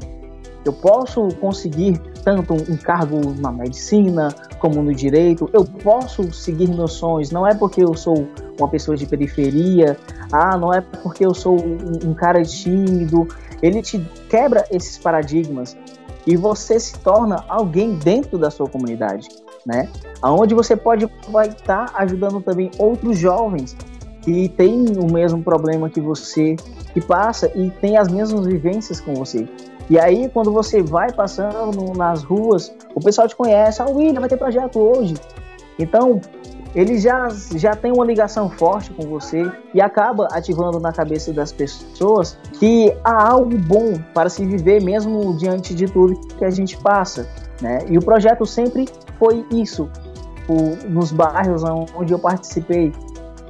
Eu 0.65 0.73
posso 0.73 1.29
conseguir 1.41 2.01
tanto 2.27 2.55
um 2.55 2.77
cargo 2.77 3.21
na 3.39 3.53
medicina 3.53 4.35
como 4.59 4.83
no 4.83 4.93
direito. 4.93 5.49
Eu 5.53 5.65
posso 5.65 6.33
seguir 6.33 6.69
meus 6.69 6.95
sonhos. 6.95 7.31
Não 7.31 7.47
é 7.47 7.55
porque 7.55 7.85
eu 7.85 7.95
sou 7.95 8.27
uma 8.59 8.67
pessoa 8.67 8.97
de 8.97 9.07
periferia. 9.07 9.97
Ah, 10.33 10.59
não 10.59 10.75
é 10.75 10.81
porque 10.81 11.25
eu 11.25 11.33
sou 11.33 11.57
um, 11.57 12.11
um 12.11 12.15
cara 12.15 12.43
tímido. 12.43 13.29
Ele 13.63 13.81
te 13.81 14.01
quebra 14.29 14.65
esses 14.73 14.99
paradigmas 14.99 15.77
e 16.27 16.37
você 16.37 16.81
se 16.81 16.99
torna 16.99 17.45
alguém 17.49 17.95
dentro 17.95 18.37
da 18.37 18.51
sua 18.51 18.69
comunidade, 18.69 19.29
né? 19.65 19.89
Aonde 20.21 20.53
você 20.53 20.75
pode 20.75 21.09
vai 21.31 21.47
estar 21.47 21.93
tá 21.93 21.99
ajudando 22.03 22.41
também 22.41 22.73
outros 22.77 23.17
jovens 23.17 23.77
que 24.23 24.49
têm 24.49 24.85
o 24.99 25.13
mesmo 25.13 25.45
problema 25.45 25.89
que 25.89 26.01
você, 26.01 26.57
que 26.93 27.01
passa 27.01 27.49
e 27.55 27.71
tem 27.71 27.97
as 27.97 28.09
mesmas 28.09 28.47
vivências 28.47 29.01
com 29.01 29.15
você. 29.15 29.49
E 29.89 29.99
aí, 29.99 30.29
quando 30.29 30.53
você 30.53 30.83
vai 30.83 31.13
passando 31.13 31.93
nas 31.97 32.23
ruas, 32.25 32.75
o 32.95 33.01
pessoal 33.01 33.29
te 33.29 33.37
conhece, 33.37 33.81
ah, 33.81 33.87
William, 33.89 34.21
vai 34.21 34.29
ter 34.29 34.37
projeto 34.37 34.79
hoje. 34.81 35.15
Então, 35.79 36.21
ele 36.75 36.99
já, 36.99 37.29
já 37.55 37.75
tem 37.75 37.93
uma 37.93 38.05
ligação 38.05 38.51
forte 38.51 38.93
com 38.93 39.07
você 39.07 39.51
e 39.73 39.81
acaba 39.81 40.29
ativando 40.33 40.79
na 40.81 40.93
cabeça 40.93 41.33
das 41.33 41.53
pessoas 41.53 42.37
que 42.59 42.95
há 43.03 43.31
algo 43.31 43.57
bom 43.57 43.95
para 44.13 44.29
se 44.29 44.45
viver 44.45 44.83
mesmo 44.83 45.35
diante 45.39 45.75
de 45.75 45.87
tudo 45.87 46.21
que 46.37 46.45
a 46.45 46.51
gente 46.51 46.77
passa. 46.77 47.29
Né? 47.63 47.79
E 47.89 47.97
o 47.97 48.03
projeto 48.03 48.45
sempre 48.45 48.87
foi 49.19 49.47
isso. 49.51 49.89
O, 50.49 50.77
nos 50.89 51.13
bairros 51.13 51.65
onde 51.97 52.13
eu 52.13 52.19
participei, 52.19 52.93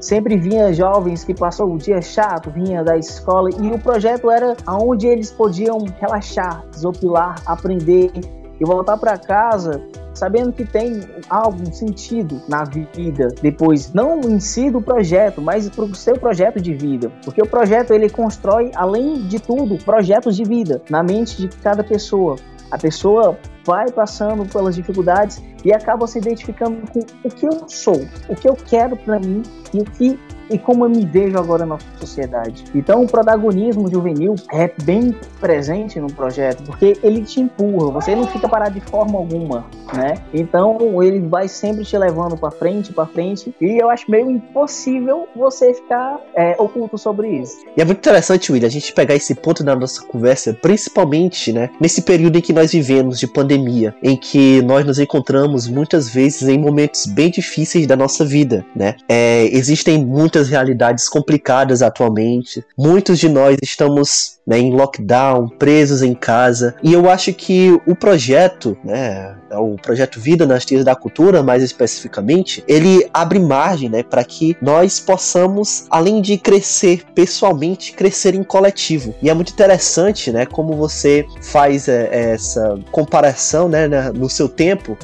sempre 0.01 0.37
vinha 0.37 0.73
jovens 0.73 1.25
que 1.25 1.35
passou 1.35 1.73
o 1.75 1.79
dia 1.79 2.01
chato, 2.01 2.51
vinha 2.51 2.83
da 2.83 2.97
escola 2.97 3.51
e 3.51 3.71
o 3.71 3.79
projeto 3.79 4.31
era 4.31 4.57
aonde 4.67 5.07
eles 5.07 5.31
podiam 5.31 5.79
relaxar, 6.01 6.65
desopilar, 6.71 7.37
aprender 7.47 8.11
e 8.59 8.65
voltar 8.65 8.97
para 8.97 9.19
casa 9.19 9.83
sabendo 10.17 10.51
que 10.51 10.65
tem 10.65 11.03
algum 11.29 11.71
sentido 11.71 12.41
na 12.49 12.65
vida 12.65 13.29
depois, 13.43 13.93
não 13.93 14.21
em 14.21 14.41
si 14.41 14.71
do 14.71 14.81
projeto, 14.81 15.43
mas 15.43 15.69
para 15.69 15.85
o 15.85 15.95
seu 15.95 16.19
projeto 16.19 16.61
de 16.61 16.75
vida, 16.75 17.13
porque 17.23 17.43
o 17.43 17.47
projeto 17.47 17.93
ele 17.93 18.09
constrói, 18.09 18.71
além 18.75 19.27
de 19.29 19.39
tudo, 19.39 19.77
projetos 19.85 20.35
de 20.35 20.45
vida 20.45 20.83
na 20.89 21.03
mente 21.03 21.37
de 21.37 21.49
cada 21.59 21.85
pessoa. 21.85 22.37
A 22.71 22.79
pessoa 22.79 23.39
vai 23.67 23.91
passando 23.91 24.47
pelas 24.47 24.77
dificuldades 24.77 25.43
e 25.65 25.73
acaba 25.73 26.07
se 26.07 26.19
identificando 26.19 26.81
com 26.93 27.01
o 27.01 27.29
que 27.29 27.47
eu 27.47 27.69
sou, 27.69 28.07
o 28.29 28.37
que 28.37 28.49
eu 28.49 28.55
quero 28.55 28.97
para 28.97 29.19
mim 29.19 29.43
e 29.75 29.81
o 29.81 29.85
que 29.85 30.19
e 30.51 30.59
como 30.59 30.85
eu 30.85 30.91
me 30.91 31.05
vejo 31.05 31.37
agora 31.39 31.65
na 31.67 31.79
sociedade. 31.99 32.65
Então, 32.75 33.03
o 33.03 33.07
protagonismo 33.07 33.91
juvenil 33.91 34.35
é 34.53 34.71
bem 34.83 35.15
presente 35.41 36.01
no 36.01 36.13
projeto, 36.13 36.63
porque 36.65 36.99
ele 37.03 37.23
te 37.23 37.41
empurra, 37.41 37.93
você 37.93 38.15
não 38.15 38.27
fica 38.27 38.49
parado 38.49 38.75
de 38.75 38.81
forma 38.81 39.19
alguma, 39.19 39.65
né? 39.95 40.15
Então, 40.33 41.03
ele 41.03 41.21
vai 41.21 41.49
sempre 41.49 41.85
te 41.85 41.97
levando 41.97 42.37
para 42.37 42.51
frente, 42.51 42.93
para 42.93 43.07
frente, 43.07 43.55
e 43.61 43.81
eu 43.81 43.89
acho 43.89 44.11
meio 44.11 44.31
impossível 44.31 45.29
você 45.35 45.75
ficar 45.75 46.21
é, 46.35 46.55
oculto 46.59 46.99
sobre 46.99 47.29
isso. 47.29 47.59
E 47.77 47.81
é 47.81 47.85
muito 47.85 47.99
interessante, 47.99 48.53
William, 48.53 48.67
a 48.67 48.71
gente 48.71 48.93
pegar 48.93 49.15
esse 49.15 49.35
ponto 49.35 49.63
da 49.63 49.75
nossa 49.75 50.03
conversa, 50.03 50.55
principalmente, 50.55 51.53
né, 51.53 51.71
nesse 51.81 52.03
período 52.03 52.39
em 52.39 52.41
que 52.41 52.53
nós 52.53 52.73
vivemos 52.73 53.19
de 53.19 53.27
pandemia, 53.27 53.95
em 54.03 54.17
que 54.17 54.63
nós 54.63 54.85
nos 54.85 54.99
encontramos 54.99 55.69
muitas 55.69 56.09
vezes 56.09 56.49
em 56.49 56.59
momentos 56.59 57.07
bem 57.07 57.31
difíceis 57.31 57.87
da 57.87 57.97
nossa 57.97 58.25
vida, 58.25 58.65
né? 58.75 58.97
É, 59.09 59.45
existem 59.57 60.05
muitas 60.05 60.36
muitas 60.37 60.49
realidades 60.49 61.09
complicadas 61.09 61.83
atualmente. 61.83 62.65
Muitos 62.77 63.19
de 63.19 63.29
nós 63.29 63.57
estamos 63.63 64.37
né, 64.47 64.59
em 64.59 64.71
lockdown, 64.71 65.49
presos 65.49 66.03
em 66.03 66.15
casa. 66.15 66.75
E 66.83 66.93
eu 66.93 67.09
acho 67.11 67.33
que 67.33 67.71
o 67.87 67.97
projeto, 67.97 68.77
né, 68.85 69.35
o 69.53 69.77
projeto 69.77 70.21
Vida 70.21 70.47
nas 70.47 70.65
Tias 70.65 70.85
da 70.85 70.95
Cultura, 70.95 71.43
mais 71.43 71.63
especificamente, 71.63 72.63
ele 72.69 73.09
abre 73.13 73.39
margem 73.39 73.89
né, 73.89 74.03
para 74.03 74.23
que 74.23 74.57
nós 74.61 75.01
possamos, 75.01 75.87
além 75.91 76.21
de 76.21 76.37
crescer 76.37 77.05
pessoalmente, 77.15 77.93
crescer 77.93 78.35
em 78.35 78.43
coletivo. 78.43 79.15
E 79.23 79.31
é 79.31 79.35
muito 79.35 79.53
interessante 79.53 80.31
né, 80.31 80.45
como 80.45 80.75
você 80.75 81.25
faz 81.41 81.89
é, 81.89 82.33
essa 82.35 82.79
comparação 82.93 83.69
né, 83.69 83.89
no 84.13 84.29
seu 84.29 84.49
tempo 84.49 84.99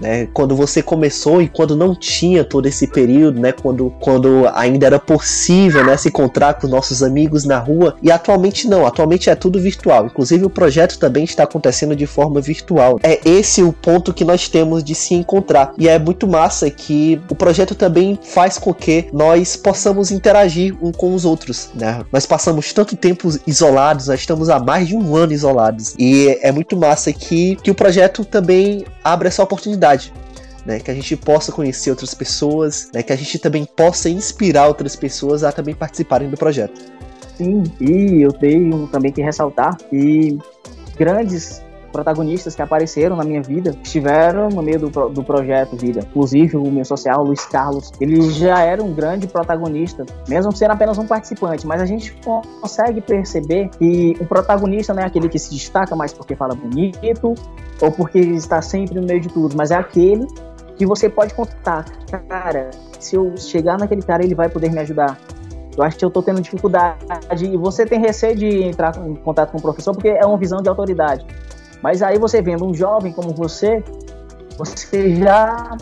né? 0.00 0.28
Quando 0.32 0.54
você 0.54 0.82
começou 0.82 1.40
e 1.40 1.48
quando 1.48 1.76
não 1.76 1.94
tinha 1.94 2.44
todo 2.44 2.66
esse 2.66 2.86
período, 2.86 3.40
né? 3.40 3.52
Quando, 3.52 3.92
quando 4.00 4.48
ainda 4.54 4.86
era 4.86 4.98
possível, 4.98 5.84
né? 5.84 5.96
Se 5.96 6.08
encontrar 6.08 6.54
com 6.54 6.66
nossos 6.66 7.02
amigos 7.02 7.44
na 7.44 7.58
rua 7.58 7.96
e 8.02 8.10
atualmente 8.10 8.68
não, 8.68 8.86
atualmente 8.86 9.30
é 9.30 9.34
tudo 9.34 9.60
virtual. 9.60 10.06
Inclusive 10.06 10.44
o 10.44 10.50
projeto 10.50 10.98
também 10.98 11.24
está 11.24 11.44
acontecendo 11.44 11.96
de 11.96 12.06
forma 12.06 12.40
virtual. 12.40 12.98
É 13.02 13.20
esse 13.24 13.62
o 13.62 13.72
ponto 13.72 14.12
que 14.12 14.24
nós 14.24 14.48
temos 14.48 14.82
de 14.82 14.94
se 14.94 15.14
encontrar 15.14 15.72
e 15.78 15.88
é 15.88 15.98
muito 15.98 16.26
massa 16.26 16.70
que 16.70 17.20
o 17.30 17.34
projeto 17.34 17.74
também 17.74 18.18
faz 18.22 18.58
com 18.58 18.72
que 18.72 19.06
nós 19.12 19.56
possamos 19.56 20.10
interagir 20.10 20.76
um 20.82 20.92
com 20.92 21.14
os 21.14 21.24
outros, 21.24 21.70
né? 21.74 22.02
Nós 22.12 22.26
passamos 22.26 22.72
tanto 22.72 22.96
tempo 22.96 23.28
isolados, 23.46 24.08
nós 24.08 24.20
estamos 24.20 24.48
há 24.48 24.58
mais 24.58 24.88
de 24.88 24.96
um 24.96 25.14
ano 25.16 25.32
isolados 25.32 25.94
e 25.98 26.38
é 26.42 26.52
muito 26.52 26.76
massa 26.76 27.12
que, 27.12 27.56
que 27.56 27.70
o 27.70 27.74
projeto 27.74 28.24
também 28.24 28.84
abre 29.02 29.28
essa 29.28 29.42
oportunidade 29.42 29.85
né, 30.64 30.80
que 30.80 30.90
a 30.90 30.94
gente 30.94 31.16
possa 31.16 31.52
conhecer 31.52 31.90
outras 31.90 32.12
pessoas, 32.12 32.90
né, 32.92 33.02
que 33.02 33.12
a 33.12 33.16
gente 33.16 33.38
também 33.38 33.64
possa 33.64 34.10
inspirar 34.10 34.66
outras 34.66 34.96
pessoas 34.96 35.44
a 35.44 35.52
também 35.52 35.74
participarem 35.74 36.28
do 36.28 36.36
projeto. 36.36 36.80
Sim, 37.36 37.62
e 37.80 38.22
eu 38.22 38.32
tenho 38.32 38.86
também 38.88 39.12
que 39.12 39.22
ressaltar 39.22 39.76
que 39.76 40.38
grandes 40.98 41.62
protagonistas 41.96 42.54
que 42.54 42.60
apareceram 42.60 43.16
na 43.16 43.24
minha 43.24 43.40
vida 43.40 43.74
estiveram 43.82 44.50
no 44.50 44.62
meio 44.62 44.78
do, 44.78 45.08
do 45.08 45.24
projeto 45.24 45.76
Vida. 45.76 46.00
Inclusive, 46.00 46.56
o 46.58 46.70
meu 46.70 46.84
social, 46.84 47.24
Luiz 47.24 47.46
Carlos, 47.46 47.90
ele 47.98 48.20
já 48.30 48.60
era 48.60 48.82
um 48.82 48.92
grande 48.92 49.26
protagonista, 49.26 50.04
mesmo 50.28 50.54
sendo 50.54 50.72
apenas 50.72 50.98
um 50.98 51.06
participante. 51.06 51.66
Mas 51.66 51.80
a 51.80 51.86
gente 51.86 52.14
consegue 52.60 53.00
perceber 53.00 53.70
que 53.78 54.14
o 54.20 54.26
protagonista 54.26 54.92
não 54.92 55.02
é 55.02 55.06
aquele 55.06 55.28
que 55.28 55.38
se 55.38 55.50
destaca 55.50 55.96
mais 55.96 56.12
porque 56.12 56.36
fala 56.36 56.54
bonito 56.54 57.34
ou 57.80 57.90
porque 57.90 58.18
está 58.18 58.60
sempre 58.60 59.00
no 59.00 59.06
meio 59.06 59.20
de 59.20 59.28
tudo, 59.28 59.56
mas 59.56 59.70
é 59.70 59.76
aquele 59.76 60.26
que 60.76 60.84
você 60.84 61.08
pode 61.08 61.32
contar. 61.32 61.86
Cara, 62.28 62.70
se 63.00 63.16
eu 63.16 63.34
chegar 63.38 63.78
naquele 63.78 64.02
cara, 64.02 64.22
ele 64.22 64.34
vai 64.34 64.50
poder 64.50 64.70
me 64.70 64.80
ajudar. 64.80 65.18
Eu 65.76 65.82
acho 65.82 65.96
que 65.96 66.04
eu 66.04 66.08
estou 66.08 66.22
tendo 66.22 66.40
dificuldade 66.40 67.44
e 67.44 67.56
você 67.56 67.84
tem 67.84 68.00
receio 68.00 68.36
de 68.36 68.62
entrar 68.62 68.96
em 69.06 69.14
contato 69.14 69.52
com 69.52 69.58
o 69.58 69.62
professor 69.62 69.92
porque 69.92 70.08
é 70.08 70.24
uma 70.24 70.38
visão 70.38 70.62
de 70.62 70.68
autoridade. 70.68 71.26
Mas 71.86 72.02
aí 72.02 72.18
você 72.18 72.42
vendo 72.42 72.66
um 72.66 72.74
jovem 72.74 73.12
como 73.12 73.32
você, 73.32 73.80
você 74.58 75.14
já 75.14 75.76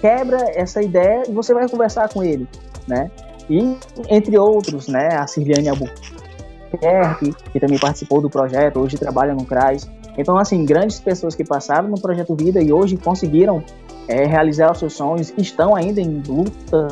quebra 0.00 0.38
essa 0.54 0.82
ideia 0.82 1.24
e 1.28 1.32
você 1.32 1.52
vai 1.52 1.68
conversar 1.68 2.08
com 2.08 2.24
ele, 2.24 2.48
né? 2.88 3.10
E 3.46 3.76
entre 4.08 4.38
outros, 4.38 4.88
né, 4.88 5.08
a 5.08 5.26
Silviane 5.26 5.68
Albuquerque, 5.68 7.34
que 7.52 7.60
também 7.60 7.78
participou 7.78 8.22
do 8.22 8.30
projeto, 8.30 8.80
hoje 8.80 8.96
trabalha 8.96 9.34
no 9.34 9.44
CRAS. 9.44 9.86
Então, 10.16 10.38
assim, 10.38 10.64
grandes 10.64 10.98
pessoas 10.98 11.34
que 11.34 11.44
passaram 11.44 11.90
no 11.90 12.00
Projeto 12.00 12.34
Vida 12.34 12.62
e 12.62 12.72
hoje 12.72 12.96
conseguiram 12.96 13.62
é, 14.08 14.24
realizar 14.24 14.72
os 14.72 14.78
seus 14.78 14.94
sonhos, 14.94 15.30
estão 15.36 15.76
ainda 15.76 16.00
em 16.00 16.22
luta 16.26 16.88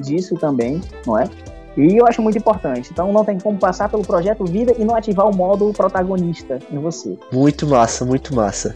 disso 0.00 0.34
também, 0.36 0.80
não 1.06 1.18
é? 1.18 1.28
E 1.76 1.96
eu 1.96 2.06
acho 2.06 2.22
muito 2.22 2.38
importante. 2.38 2.90
Então 2.92 3.12
não 3.12 3.24
tem 3.24 3.38
como 3.38 3.58
passar 3.58 3.88
pelo 3.88 4.02
projeto 4.02 4.44
vida 4.44 4.74
e 4.78 4.84
não 4.84 4.94
ativar 4.94 5.28
o 5.28 5.34
modo 5.34 5.72
protagonista 5.72 6.58
em 6.70 6.78
você. 6.78 7.16
Muito 7.32 7.66
massa, 7.66 8.04
muito 8.04 8.34
massa, 8.34 8.74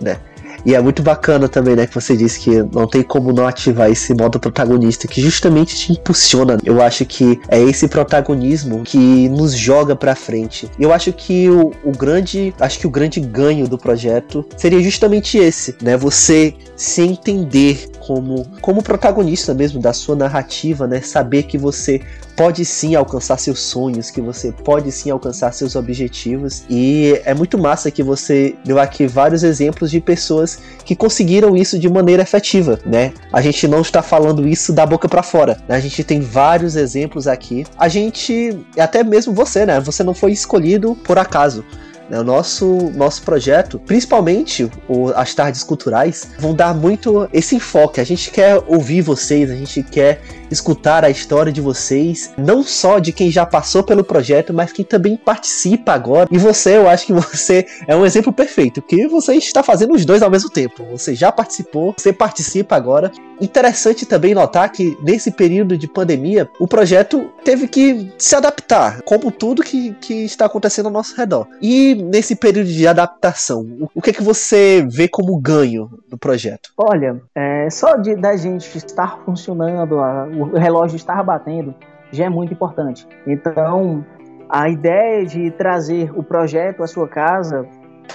né? 0.00 0.18
E 0.64 0.74
é 0.74 0.80
muito 0.80 1.02
bacana 1.02 1.48
também, 1.48 1.74
né, 1.74 1.86
que 1.86 1.94
você 1.94 2.16
disse 2.16 2.38
que 2.38 2.62
não 2.72 2.86
tem 2.86 3.02
como 3.02 3.32
não 3.32 3.46
ativar 3.46 3.90
esse 3.90 4.14
modo 4.14 4.38
protagonista 4.38 5.08
que 5.08 5.20
justamente 5.20 5.74
te 5.74 5.92
impulsiona. 5.92 6.56
Eu 6.64 6.80
acho 6.80 7.04
que 7.04 7.40
é 7.48 7.60
esse 7.60 7.88
protagonismo 7.88 8.82
que 8.82 9.28
nos 9.28 9.56
joga 9.56 9.96
para 9.96 10.14
frente. 10.14 10.70
Eu 10.78 10.92
acho 10.92 11.12
que 11.12 11.48
o, 11.50 11.72
o 11.84 11.90
grande, 11.90 12.54
acho 12.60 12.78
que 12.78 12.86
o 12.86 12.90
grande 12.90 13.18
ganho 13.20 13.66
do 13.66 13.76
projeto 13.76 14.46
seria 14.56 14.80
justamente 14.80 15.36
esse, 15.36 15.74
né? 15.82 15.96
Você 15.96 16.54
se 16.76 17.02
entender 17.02 17.88
como 18.06 18.46
como 18.60 18.82
protagonista 18.82 19.54
mesmo 19.54 19.80
da 19.80 19.92
sua 19.92 20.14
narrativa, 20.14 20.86
né? 20.86 21.00
Saber 21.00 21.44
que 21.44 21.58
você 21.58 22.00
pode 22.36 22.64
sim 22.64 22.94
alcançar 22.94 23.38
seus 23.38 23.60
sonhos, 23.60 24.10
que 24.10 24.20
você 24.20 24.52
pode 24.52 24.90
sim 24.90 25.10
alcançar 25.10 25.52
seus 25.52 25.76
objetivos. 25.76 26.64
E 26.68 27.20
é 27.24 27.34
muito 27.34 27.58
massa 27.58 27.90
que 27.90 28.02
você 28.02 28.54
deu 28.64 28.78
aqui 28.78 29.06
vários 29.06 29.42
exemplos 29.42 29.90
de 29.90 30.00
pessoas 30.00 30.58
que 30.84 30.96
conseguiram 30.96 31.56
isso 31.56 31.78
de 31.78 31.88
maneira 31.88 32.22
efetiva, 32.22 32.78
né? 32.84 33.12
A 33.32 33.40
gente 33.40 33.66
não 33.68 33.80
está 33.80 34.02
falando 34.02 34.46
isso 34.46 34.72
da 34.72 34.86
boca 34.86 35.08
para 35.08 35.22
fora, 35.22 35.58
né? 35.68 35.76
A 35.76 35.80
gente 35.80 36.02
tem 36.04 36.20
vários 36.20 36.76
exemplos 36.76 37.26
aqui. 37.26 37.64
A 37.76 37.88
gente, 37.88 38.58
até 38.78 39.02
mesmo 39.04 39.32
você, 39.32 39.66
né? 39.66 39.80
Você 39.80 40.02
não 40.02 40.14
foi 40.14 40.32
escolhido 40.32 40.94
por 41.04 41.18
acaso. 41.18 41.64
Né? 42.12 42.20
O 42.20 42.24
nosso, 42.24 42.92
nosso 42.94 43.22
projeto, 43.22 43.78
principalmente 43.78 44.70
o, 44.86 45.08
as 45.16 45.34
tardes 45.34 45.64
culturais, 45.64 46.28
vão 46.38 46.54
dar 46.54 46.74
muito 46.74 47.26
esse 47.32 47.56
enfoque. 47.56 48.02
A 48.02 48.04
gente 48.04 48.30
quer 48.30 48.62
ouvir 48.66 49.00
vocês, 49.00 49.50
a 49.50 49.54
gente 49.54 49.82
quer 49.82 50.20
escutar 50.50 51.02
a 51.02 51.08
história 51.08 51.50
de 51.50 51.62
vocês, 51.62 52.30
não 52.36 52.62
só 52.62 52.98
de 52.98 53.10
quem 53.10 53.30
já 53.30 53.46
passou 53.46 53.82
pelo 53.82 54.04
projeto, 54.04 54.52
mas 54.52 54.70
quem 54.70 54.84
também 54.84 55.16
participa 55.16 55.92
agora. 55.92 56.28
E 56.30 56.36
você, 56.36 56.76
eu 56.76 56.86
acho 56.86 57.06
que 57.06 57.12
você 57.14 57.66
é 57.88 57.96
um 57.96 58.04
exemplo 58.04 58.30
perfeito, 58.30 58.82
que 58.82 59.08
você 59.08 59.34
está 59.36 59.62
fazendo 59.62 59.94
os 59.94 60.04
dois 60.04 60.22
ao 60.22 60.30
mesmo 60.30 60.50
tempo. 60.50 60.84
Você 60.90 61.14
já 61.14 61.32
participou, 61.32 61.94
você 61.96 62.12
participa 62.12 62.76
agora. 62.76 63.10
Interessante 63.40 64.04
também 64.04 64.34
notar 64.34 64.70
que 64.70 64.96
nesse 65.02 65.30
período 65.30 65.78
de 65.78 65.88
pandemia, 65.88 66.48
o 66.60 66.68
projeto 66.68 67.32
teve 67.42 67.66
que 67.66 68.12
se 68.18 68.36
adaptar, 68.36 69.00
como 69.02 69.30
tudo 69.30 69.62
que, 69.62 69.92
que 70.00 70.24
está 70.24 70.44
acontecendo 70.44 70.86
ao 70.86 70.92
nosso 70.92 71.16
redor. 71.16 71.48
E 71.60 72.01
nesse 72.02 72.36
período 72.36 72.68
de 72.68 72.86
adaptação, 72.86 73.88
o 73.94 74.02
que 74.02 74.10
é 74.10 74.12
que 74.12 74.22
você 74.22 74.86
vê 74.88 75.08
como 75.08 75.38
ganho 75.38 75.90
do 76.08 76.18
projeto? 76.18 76.70
Olha, 76.76 77.20
é, 77.34 77.70
só 77.70 77.96
de 77.96 78.16
da 78.16 78.36
gente 78.36 78.76
estar 78.76 79.20
funcionando, 79.24 79.98
a, 79.98 80.26
o 80.26 80.56
relógio 80.58 80.96
estar 80.96 81.22
batendo, 81.22 81.74
já 82.10 82.24
é 82.24 82.28
muito 82.28 82.52
importante. 82.52 83.06
Então, 83.26 84.04
a 84.48 84.68
ideia 84.68 85.24
de 85.24 85.50
trazer 85.52 86.12
o 86.16 86.22
projeto 86.22 86.82
à 86.82 86.86
sua 86.86 87.08
casa 87.08 87.66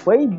foi 0.04 0.30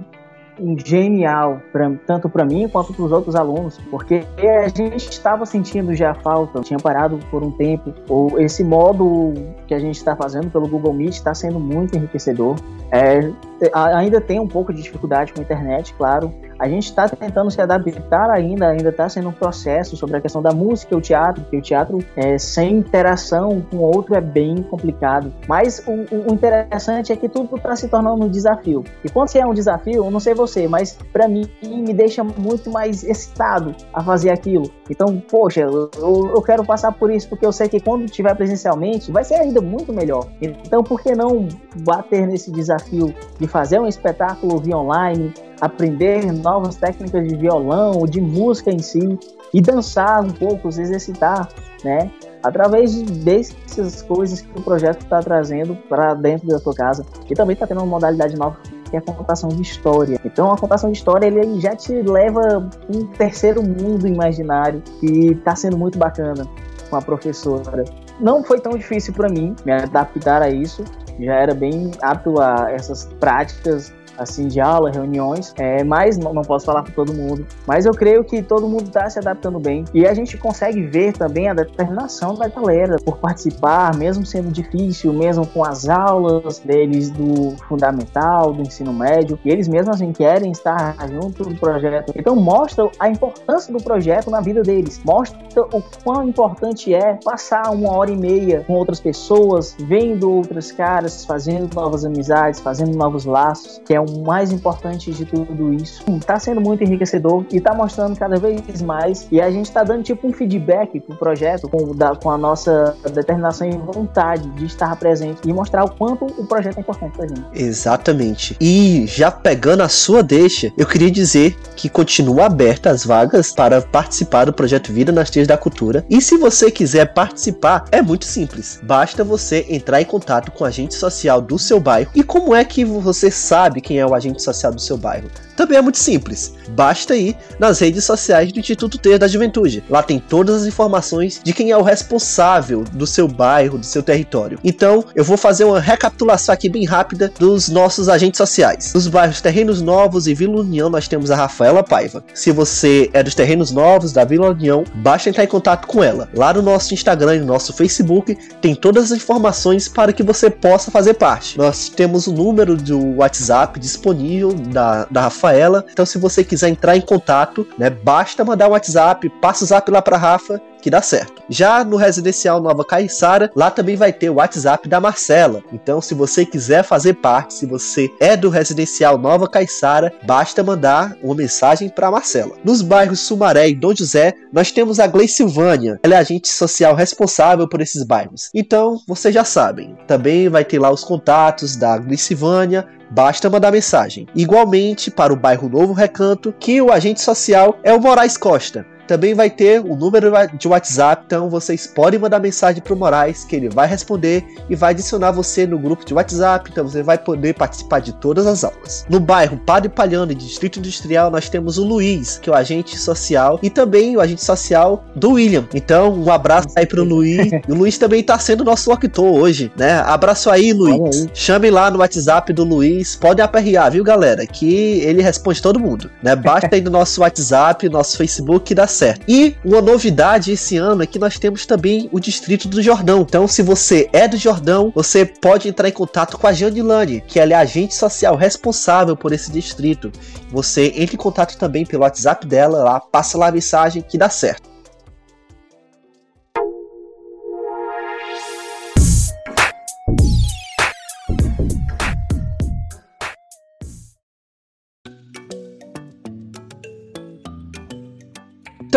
genial, 0.84 1.60
pra, 1.72 1.90
tanto 2.06 2.28
para 2.28 2.44
mim 2.44 2.68
quanto 2.68 2.92
para 2.92 3.04
os 3.04 3.12
outros 3.12 3.34
alunos, 3.34 3.78
porque 3.90 4.24
a 4.38 4.68
gente 4.68 5.10
estava 5.10 5.46
sentindo 5.46 5.94
já 5.94 6.14
falta, 6.14 6.60
tinha 6.60 6.78
parado 6.78 7.18
por 7.30 7.42
um 7.42 7.50
tempo, 7.50 7.94
ou 8.08 8.40
esse 8.40 8.64
modo 8.64 9.34
que 9.66 9.74
a 9.74 9.78
gente 9.78 9.96
está 9.96 10.16
fazendo 10.16 10.50
pelo 10.50 10.68
Google 10.68 10.92
Meet 10.92 11.14
está 11.14 11.34
sendo 11.34 11.58
muito 11.58 11.96
enriquecedor. 11.96 12.56
É, 12.90 13.30
ainda 13.72 14.20
tem 14.20 14.40
um 14.40 14.48
pouco 14.48 14.72
de 14.72 14.82
dificuldade 14.82 15.32
com 15.32 15.40
a 15.40 15.42
internet, 15.42 15.94
claro, 15.94 16.32
a 16.58 16.68
gente 16.68 16.84
está 16.84 17.08
tentando 17.08 17.50
se 17.50 17.60
adaptar 17.60 18.30
ainda, 18.30 18.68
ainda 18.68 18.88
está 18.88 19.08
sendo 19.08 19.28
um 19.28 19.32
processo 19.32 19.96
sobre 19.96 20.16
a 20.16 20.20
questão 20.20 20.42
da 20.42 20.52
música 20.52 20.94
e 20.94 20.98
o 20.98 21.00
teatro, 21.00 21.42
porque 21.42 21.56
o 21.56 21.62
teatro 21.62 21.98
é, 22.16 22.36
sem 22.38 22.78
interação 22.78 23.64
com 23.70 23.76
o 23.76 23.82
outro 23.82 24.14
é 24.14 24.20
bem 24.20 24.62
complicado. 24.62 25.32
Mas 25.46 25.82
o, 25.86 25.92
o 25.92 26.34
interessante 26.34 27.12
é 27.12 27.16
que 27.16 27.28
tudo 27.28 27.56
está 27.56 27.76
se 27.76 27.88
tornando 27.88 28.24
um 28.24 28.28
desafio. 28.28 28.84
E 29.04 29.08
quando 29.08 29.28
você 29.28 29.38
é 29.38 29.46
um 29.46 29.54
desafio, 29.54 30.10
não 30.10 30.20
sei 30.20 30.34
você, 30.34 30.66
mas 30.66 30.98
para 31.12 31.28
mim 31.28 31.48
me 31.62 31.94
deixa 31.94 32.24
muito 32.24 32.70
mais 32.70 33.04
excitado 33.04 33.74
a 33.92 34.02
fazer 34.02 34.30
aquilo. 34.30 34.70
Então, 34.90 35.22
poxa, 35.30 35.60
eu, 35.60 35.90
eu 35.94 36.42
quero 36.42 36.64
passar 36.64 36.92
por 36.92 37.10
isso, 37.10 37.28
porque 37.28 37.46
eu 37.46 37.52
sei 37.52 37.68
que 37.68 37.80
quando 37.80 38.06
tiver 38.06 38.34
presencialmente 38.34 39.12
vai 39.12 39.24
ser 39.24 39.34
ainda 39.34 39.60
muito 39.60 39.92
melhor. 39.92 40.26
Então, 40.40 40.82
por 40.82 41.00
que 41.00 41.14
não 41.14 41.46
bater 41.84 42.26
nesse 42.26 42.50
desafio 42.50 43.14
de 43.38 43.46
fazer 43.46 43.78
um 43.78 43.86
espetáculo 43.86 44.58
via 44.58 44.76
online, 44.76 45.32
aprender 45.60 46.32
novas 46.32 46.76
técnicas 46.76 47.26
de 47.26 47.36
violão, 47.36 48.04
de 48.06 48.20
música 48.20 48.70
em 48.70 48.78
si, 48.78 49.18
e 49.52 49.60
dançar 49.60 50.22
um 50.22 50.30
pouco, 50.30 50.70
se 50.70 50.82
exercitar, 50.82 51.48
né? 51.84 52.10
Através 52.42 53.00
dessas 53.02 54.02
coisas 54.02 54.40
que 54.40 54.58
o 54.58 54.62
projeto 54.62 55.02
está 55.02 55.20
trazendo 55.20 55.74
para 55.88 56.14
dentro 56.14 56.46
da 56.48 56.58
sua 56.58 56.74
casa. 56.74 57.04
E 57.28 57.34
também 57.34 57.54
está 57.54 57.66
tendo 57.66 57.78
uma 57.78 57.86
modalidade 57.86 58.36
nova 58.36 58.56
que 58.88 58.96
é 58.96 58.98
a 58.98 59.02
contação 59.02 59.48
de 59.50 59.62
história. 59.62 60.18
Então, 60.24 60.50
a 60.50 60.56
contação 60.56 60.90
de 60.90 60.98
história 60.98 61.26
ele 61.26 61.60
já 61.60 61.76
te 61.76 61.92
leva 62.02 62.68
um 62.88 63.04
terceiro 63.04 63.62
mundo 63.62 64.06
imaginário 64.06 64.82
que 65.00 65.32
está 65.32 65.54
sendo 65.54 65.76
muito 65.76 65.98
bacana 65.98 66.46
com 66.88 66.96
a 66.96 67.02
professora. 67.02 67.84
Não 68.20 68.42
foi 68.42 68.60
tão 68.60 68.72
difícil 68.72 69.12
para 69.12 69.28
mim 69.28 69.54
me 69.64 69.72
adaptar 69.72 70.42
a 70.42 70.48
isso. 70.48 70.84
Já 71.20 71.34
era 71.34 71.54
bem 71.54 71.90
apto 72.00 72.40
a 72.40 72.70
essas 72.70 73.04
práticas 73.20 73.92
assim 74.18 74.48
de 74.48 74.60
aula, 74.60 74.90
reuniões, 74.90 75.54
é, 75.56 75.82
mas 75.84 76.18
não, 76.18 76.32
posso 76.42 76.66
falar 76.66 76.82
para 76.82 76.92
todo 76.92 77.14
mundo. 77.14 77.46
Mas 77.66 77.86
eu 77.86 77.92
creio 77.92 78.24
que 78.24 78.42
todo 78.42 78.68
mundo 78.68 78.84
está 78.84 79.08
se 79.08 79.18
adaptando 79.18 79.58
bem 79.58 79.84
e 79.94 80.06
a 80.06 80.14
gente 80.14 80.36
consegue 80.36 80.82
ver 80.82 81.12
também 81.12 81.48
a 81.48 81.54
determinação 81.54 82.34
da 82.34 82.48
galera 82.48 82.96
por 83.04 83.18
participar, 83.18 83.96
mesmo 83.96 84.26
sendo 84.26 84.50
difícil, 84.50 85.12
mesmo 85.12 85.46
com 85.46 85.64
as 85.64 85.88
aulas 85.88 86.58
deles 86.58 87.10
do 87.10 87.56
fundamental, 87.68 88.52
do 88.52 88.62
ensino 88.62 88.92
médio, 88.92 89.38
e 89.44 89.50
eles 89.50 89.68
mesmos 89.68 89.96
assim 89.96 90.12
querem 90.12 90.50
estar 90.50 90.96
junto 91.08 91.44
do 91.44 91.54
projeto. 91.56 92.12
Então 92.16 92.34
mostra 92.36 92.88
a 92.98 93.08
importância 93.08 93.72
do 93.72 93.82
projeto 93.82 94.30
na 94.30 94.40
vida 94.40 94.62
deles, 94.62 95.00
mostra 95.04 95.38
o 95.72 95.82
quão 96.04 96.28
importante 96.28 96.94
é 96.94 97.14
passar 97.24 97.70
uma 97.70 97.92
hora 97.92 98.10
e 98.10 98.16
meia 98.16 98.64
com 98.66 98.74
outras 98.74 99.00
pessoas, 99.00 99.76
vendo 99.78 100.30
outras 100.30 100.72
caras, 100.72 101.24
fazendo 101.24 101.74
novas 101.74 102.04
amizades, 102.04 102.60
fazendo 102.60 102.96
novos 102.96 103.24
laços, 103.24 103.80
que 103.84 103.94
é 103.94 104.00
um 104.00 104.07
o 104.08 104.24
mais 104.24 104.52
importante 104.52 105.12
de 105.12 105.24
tudo 105.24 105.72
isso. 105.72 106.04
Está 106.16 106.38
sendo 106.38 106.60
muito 106.60 106.82
enriquecedor 106.82 107.44
e 107.52 107.58
está 107.58 107.74
mostrando 107.74 108.16
cada 108.18 108.38
vez 108.38 108.82
mais. 108.82 109.26
E 109.30 109.40
a 109.40 109.50
gente 109.50 109.66
está 109.66 109.82
dando 109.82 110.02
tipo 110.02 110.26
um 110.26 110.32
feedback 110.32 111.00
pro 111.00 111.16
projeto 111.16 111.68
com, 111.68 111.94
da, 111.94 112.14
com 112.14 112.30
a 112.30 112.38
nossa 112.38 112.96
determinação 113.12 113.68
e 113.68 113.76
vontade 113.76 114.48
de 114.50 114.66
estar 114.66 114.94
presente 114.96 115.40
e 115.44 115.52
mostrar 115.52 115.84
o 115.84 115.90
quanto 115.90 116.26
o 116.26 116.46
projeto 116.46 116.78
é 116.78 116.80
importante 116.80 117.16
pra 117.16 117.26
gente. 117.26 117.44
Exatamente. 117.54 118.56
E 118.60 119.04
já 119.06 119.30
pegando 119.30 119.82
a 119.82 119.88
sua 119.88 120.22
deixa, 120.22 120.72
eu 120.76 120.86
queria 120.86 121.10
dizer 121.10 121.56
que 121.76 121.88
continua 121.88 122.46
aberta 122.46 122.90
as 122.90 123.04
vagas 123.04 123.52
para 123.52 123.80
participar 123.80 124.46
do 124.46 124.52
projeto 124.52 124.92
Vida 124.92 125.12
nas 125.12 125.30
Teias 125.30 125.48
da 125.48 125.56
Cultura. 125.56 126.04
E 126.08 126.20
se 126.20 126.36
você 126.36 126.70
quiser 126.70 127.12
participar, 127.12 127.84
é 127.90 128.02
muito 128.02 128.24
simples. 128.24 128.80
Basta 128.82 129.24
você 129.24 129.66
entrar 129.68 130.00
em 130.00 130.04
contato 130.04 130.50
com 130.52 130.64
a 130.64 130.68
agente 130.68 130.94
social 130.94 131.40
do 131.40 131.58
seu 131.58 131.80
bairro. 131.80 132.10
E 132.14 132.22
como 132.22 132.54
é 132.54 132.64
que 132.64 132.84
você 132.84 133.30
sabe 133.30 133.80
quem 133.80 133.97
é 133.98 134.06
o 134.06 134.14
agente 134.14 134.42
social 134.42 134.72
do 134.72 134.80
seu 134.80 134.96
bairro? 134.96 135.30
Também 135.58 135.76
é 135.76 135.82
muito 135.82 135.98
simples. 135.98 136.54
Basta 136.68 137.16
ir 137.16 137.36
nas 137.58 137.80
redes 137.80 138.04
sociais 138.04 138.52
do 138.52 138.60
Instituto 138.60 138.96
Ter 138.96 139.18
da 139.18 139.26
Juventude. 139.26 139.82
Lá 139.90 140.04
tem 140.04 140.20
todas 140.20 140.62
as 140.62 140.68
informações 140.68 141.40
de 141.42 141.52
quem 141.52 141.72
é 141.72 141.76
o 141.76 141.82
responsável 141.82 142.84
do 142.92 143.04
seu 143.04 143.26
bairro, 143.26 143.76
do 143.76 143.84
seu 143.84 144.00
território. 144.00 144.60
Então, 144.62 145.04
eu 145.16 145.24
vou 145.24 145.36
fazer 145.36 145.64
uma 145.64 145.80
recapitulação 145.80 146.52
aqui 146.52 146.68
bem 146.68 146.84
rápida 146.84 147.32
dos 147.40 147.68
nossos 147.68 148.08
agentes 148.08 148.38
sociais. 148.38 148.92
Nos 148.94 149.08
bairros 149.08 149.40
Terrenos 149.40 149.82
Novos 149.82 150.28
e 150.28 150.34
Vila 150.34 150.60
União, 150.60 150.88
nós 150.88 151.08
temos 151.08 151.28
a 151.28 151.34
Rafaela 151.34 151.82
Paiva. 151.82 152.22
Se 152.32 152.52
você 152.52 153.10
é 153.12 153.20
dos 153.20 153.34
Terrenos 153.34 153.72
Novos, 153.72 154.12
da 154.12 154.24
Vila 154.24 154.50
União, 154.50 154.84
basta 154.94 155.28
entrar 155.28 155.42
em 155.42 155.48
contato 155.48 155.88
com 155.88 156.04
ela. 156.04 156.28
Lá 156.36 156.54
no 156.54 156.62
nosso 156.62 156.94
Instagram 156.94 157.34
e 157.34 157.40
no 157.40 157.46
nosso 157.46 157.72
Facebook 157.72 158.38
tem 158.60 158.76
todas 158.76 159.10
as 159.10 159.18
informações 159.18 159.88
para 159.88 160.12
que 160.12 160.22
você 160.22 160.48
possa 160.48 160.92
fazer 160.92 161.14
parte. 161.14 161.58
Nós 161.58 161.88
temos 161.88 162.28
o 162.28 162.32
número 162.32 162.76
do 162.76 163.16
WhatsApp 163.16 163.80
disponível 163.80 164.52
da, 164.52 165.04
da 165.10 165.22
Rafaela. 165.22 165.47
Então, 165.90 166.06
se 166.06 166.18
você 166.18 166.44
quiser 166.44 166.68
entrar 166.68 166.96
em 166.96 167.00
contato, 167.00 167.66
né, 167.78 167.90
basta 167.90 168.44
mandar 168.44 168.68
um 168.68 168.72
WhatsApp, 168.72 169.28
passa 169.40 169.64
o 169.64 169.66
zap 169.66 169.90
lá 169.90 170.02
para 170.02 170.16
Rafa 170.16 170.60
que 170.80 170.90
dá 170.90 171.02
certo. 171.02 171.42
Já 171.48 171.84
no 171.84 171.96
residencial 171.96 172.60
Nova 172.60 172.84
Caiçara, 172.84 173.50
lá 173.54 173.70
também 173.70 173.96
vai 173.96 174.12
ter 174.12 174.30
o 174.30 174.34
WhatsApp 174.34 174.88
da 174.88 175.00
Marcela. 175.00 175.62
Então, 175.72 176.00
se 176.00 176.14
você 176.14 176.44
quiser 176.44 176.82
fazer 176.82 177.14
parte, 177.14 177.54
se 177.54 177.66
você 177.66 178.10
é 178.20 178.36
do 178.36 178.48
residencial 178.48 179.18
Nova 179.18 179.48
Caiçara, 179.48 180.12
basta 180.24 180.62
mandar 180.62 181.16
uma 181.22 181.34
mensagem 181.34 181.88
para 181.88 182.10
Marcela. 182.10 182.56
Nos 182.64 182.82
bairros 182.82 183.20
Sumaré 183.20 183.68
e 183.68 183.74
Dom 183.74 183.94
José, 183.94 184.34
nós 184.52 184.70
temos 184.70 185.00
a 185.00 185.06
Glei 185.06 185.28
Silvânia. 185.28 185.98
Ela 186.02 186.14
é 186.14 186.18
agente 186.18 186.48
social 186.48 186.94
responsável 186.94 187.68
por 187.68 187.80
esses 187.80 188.02
bairros. 188.02 188.50
Então, 188.54 189.00
vocês 189.06 189.34
já 189.34 189.44
sabem. 189.44 189.96
Também 190.06 190.48
vai 190.48 190.64
ter 190.64 190.78
lá 190.78 190.90
os 190.90 191.04
contatos 191.04 191.76
da 191.76 191.98
Glei 191.98 192.18
Silvânia, 192.18 192.86
basta 193.10 193.50
mandar 193.50 193.72
mensagem. 193.72 194.26
Igualmente 194.34 195.10
para 195.10 195.32
o 195.32 195.36
bairro 195.36 195.68
Novo 195.68 195.92
Recanto, 195.92 196.54
que 196.58 196.80
o 196.80 196.92
agente 196.92 197.20
social 197.20 197.78
é 197.82 197.92
o 197.92 198.00
Moraes 198.00 198.36
Costa. 198.36 198.86
Também 199.08 199.32
vai 199.32 199.48
ter 199.48 199.80
o 199.80 199.96
número 199.96 200.30
de 200.52 200.68
WhatsApp, 200.68 201.22
então 201.26 201.48
vocês 201.48 201.86
podem 201.86 202.20
mandar 202.20 202.38
mensagem 202.38 202.82
para 202.82 202.92
o 202.92 202.96
Moraes 202.96 203.42
que 203.42 203.56
ele 203.56 203.70
vai 203.70 203.88
responder 203.88 204.44
e 204.68 204.76
vai 204.76 204.90
adicionar 204.90 205.30
você 205.32 205.66
no 205.66 205.78
grupo 205.78 206.04
de 206.04 206.12
WhatsApp, 206.12 206.70
então 206.70 206.86
você 206.86 207.02
vai 207.02 207.16
poder 207.16 207.54
participar 207.54 208.00
de 208.00 208.12
todas 208.12 208.46
as 208.46 208.64
aulas. 208.64 209.06
No 209.08 209.18
bairro 209.18 209.56
Padre 209.56 209.88
Palhano, 209.88 210.34
Distrito 210.34 210.78
Industrial, 210.78 211.30
nós 211.30 211.48
temos 211.48 211.78
o 211.78 211.84
Luiz, 211.84 212.38
que 212.38 212.50
é 212.50 212.52
o 212.52 212.56
agente 212.56 212.98
social, 212.98 213.58
e 213.62 213.70
também 213.70 214.14
o 214.14 214.20
agente 214.20 214.44
social 214.44 215.02
do 215.16 215.32
William. 215.32 215.66
Então, 215.74 216.12
um 216.12 216.30
abraço 216.30 216.68
aí 216.76 216.84
para 216.84 217.00
o 217.00 217.04
Luiz. 217.04 217.50
o 217.66 217.74
Luiz 217.74 217.96
também 217.96 218.20
está 218.20 218.38
sendo 218.38 218.62
nosso 218.62 218.92
actor 218.92 219.32
hoje, 219.32 219.72
né? 219.74 220.00
Abraço 220.00 220.50
aí, 220.50 220.74
Luiz. 220.74 221.22
Aí. 221.22 221.30
Chame 221.32 221.70
lá 221.70 221.90
no 221.90 222.00
WhatsApp 222.00 222.52
do 222.52 222.62
Luiz, 222.62 223.16
pode 223.16 223.40
aperrear, 223.40 223.90
viu, 223.90 224.04
galera? 224.04 224.46
Que 224.46 225.00
ele 225.00 225.22
responde 225.22 225.62
todo 225.62 225.80
mundo, 225.80 226.10
né? 226.22 226.36
Basta 226.36 226.68
aí 226.72 226.82
no 226.82 226.90
nosso 226.90 227.22
WhatsApp, 227.22 227.88
nosso 227.88 228.18
Facebook 228.18 228.74
da 228.74 228.86
certo. 228.98 229.24
E 229.28 229.56
uma 229.64 229.80
novidade 229.80 230.52
esse 230.52 230.76
ano 230.76 231.02
é 231.02 231.06
que 231.06 231.18
nós 231.18 231.38
temos 231.38 231.64
também 231.64 232.08
o 232.12 232.18
distrito 232.18 232.66
do 232.66 232.82
Jordão. 232.82 233.20
Então, 233.20 233.46
se 233.46 233.62
você 233.62 234.08
é 234.12 234.26
do 234.26 234.36
Jordão, 234.36 234.92
você 234.94 235.24
pode 235.24 235.68
entrar 235.68 235.88
em 235.88 235.92
contato 235.92 236.36
com 236.36 236.46
a 236.46 236.52
Janilane, 236.52 237.22
que 237.26 237.38
ela 237.38 237.52
é 237.52 237.56
agente 237.56 237.94
social 237.94 238.34
responsável 238.36 239.16
por 239.16 239.32
esse 239.32 239.52
distrito. 239.52 240.10
Você 240.50 240.92
entra 240.96 241.14
em 241.14 241.18
contato 241.18 241.56
também 241.56 241.86
pelo 241.86 242.02
WhatsApp 242.02 242.46
dela, 242.46 242.82
lá 242.82 243.00
passa 243.00 243.38
lá 243.38 243.48
a 243.48 243.52
mensagem 243.52 244.02
que 244.02 244.18
dá 244.18 244.28
certo. 244.28 244.77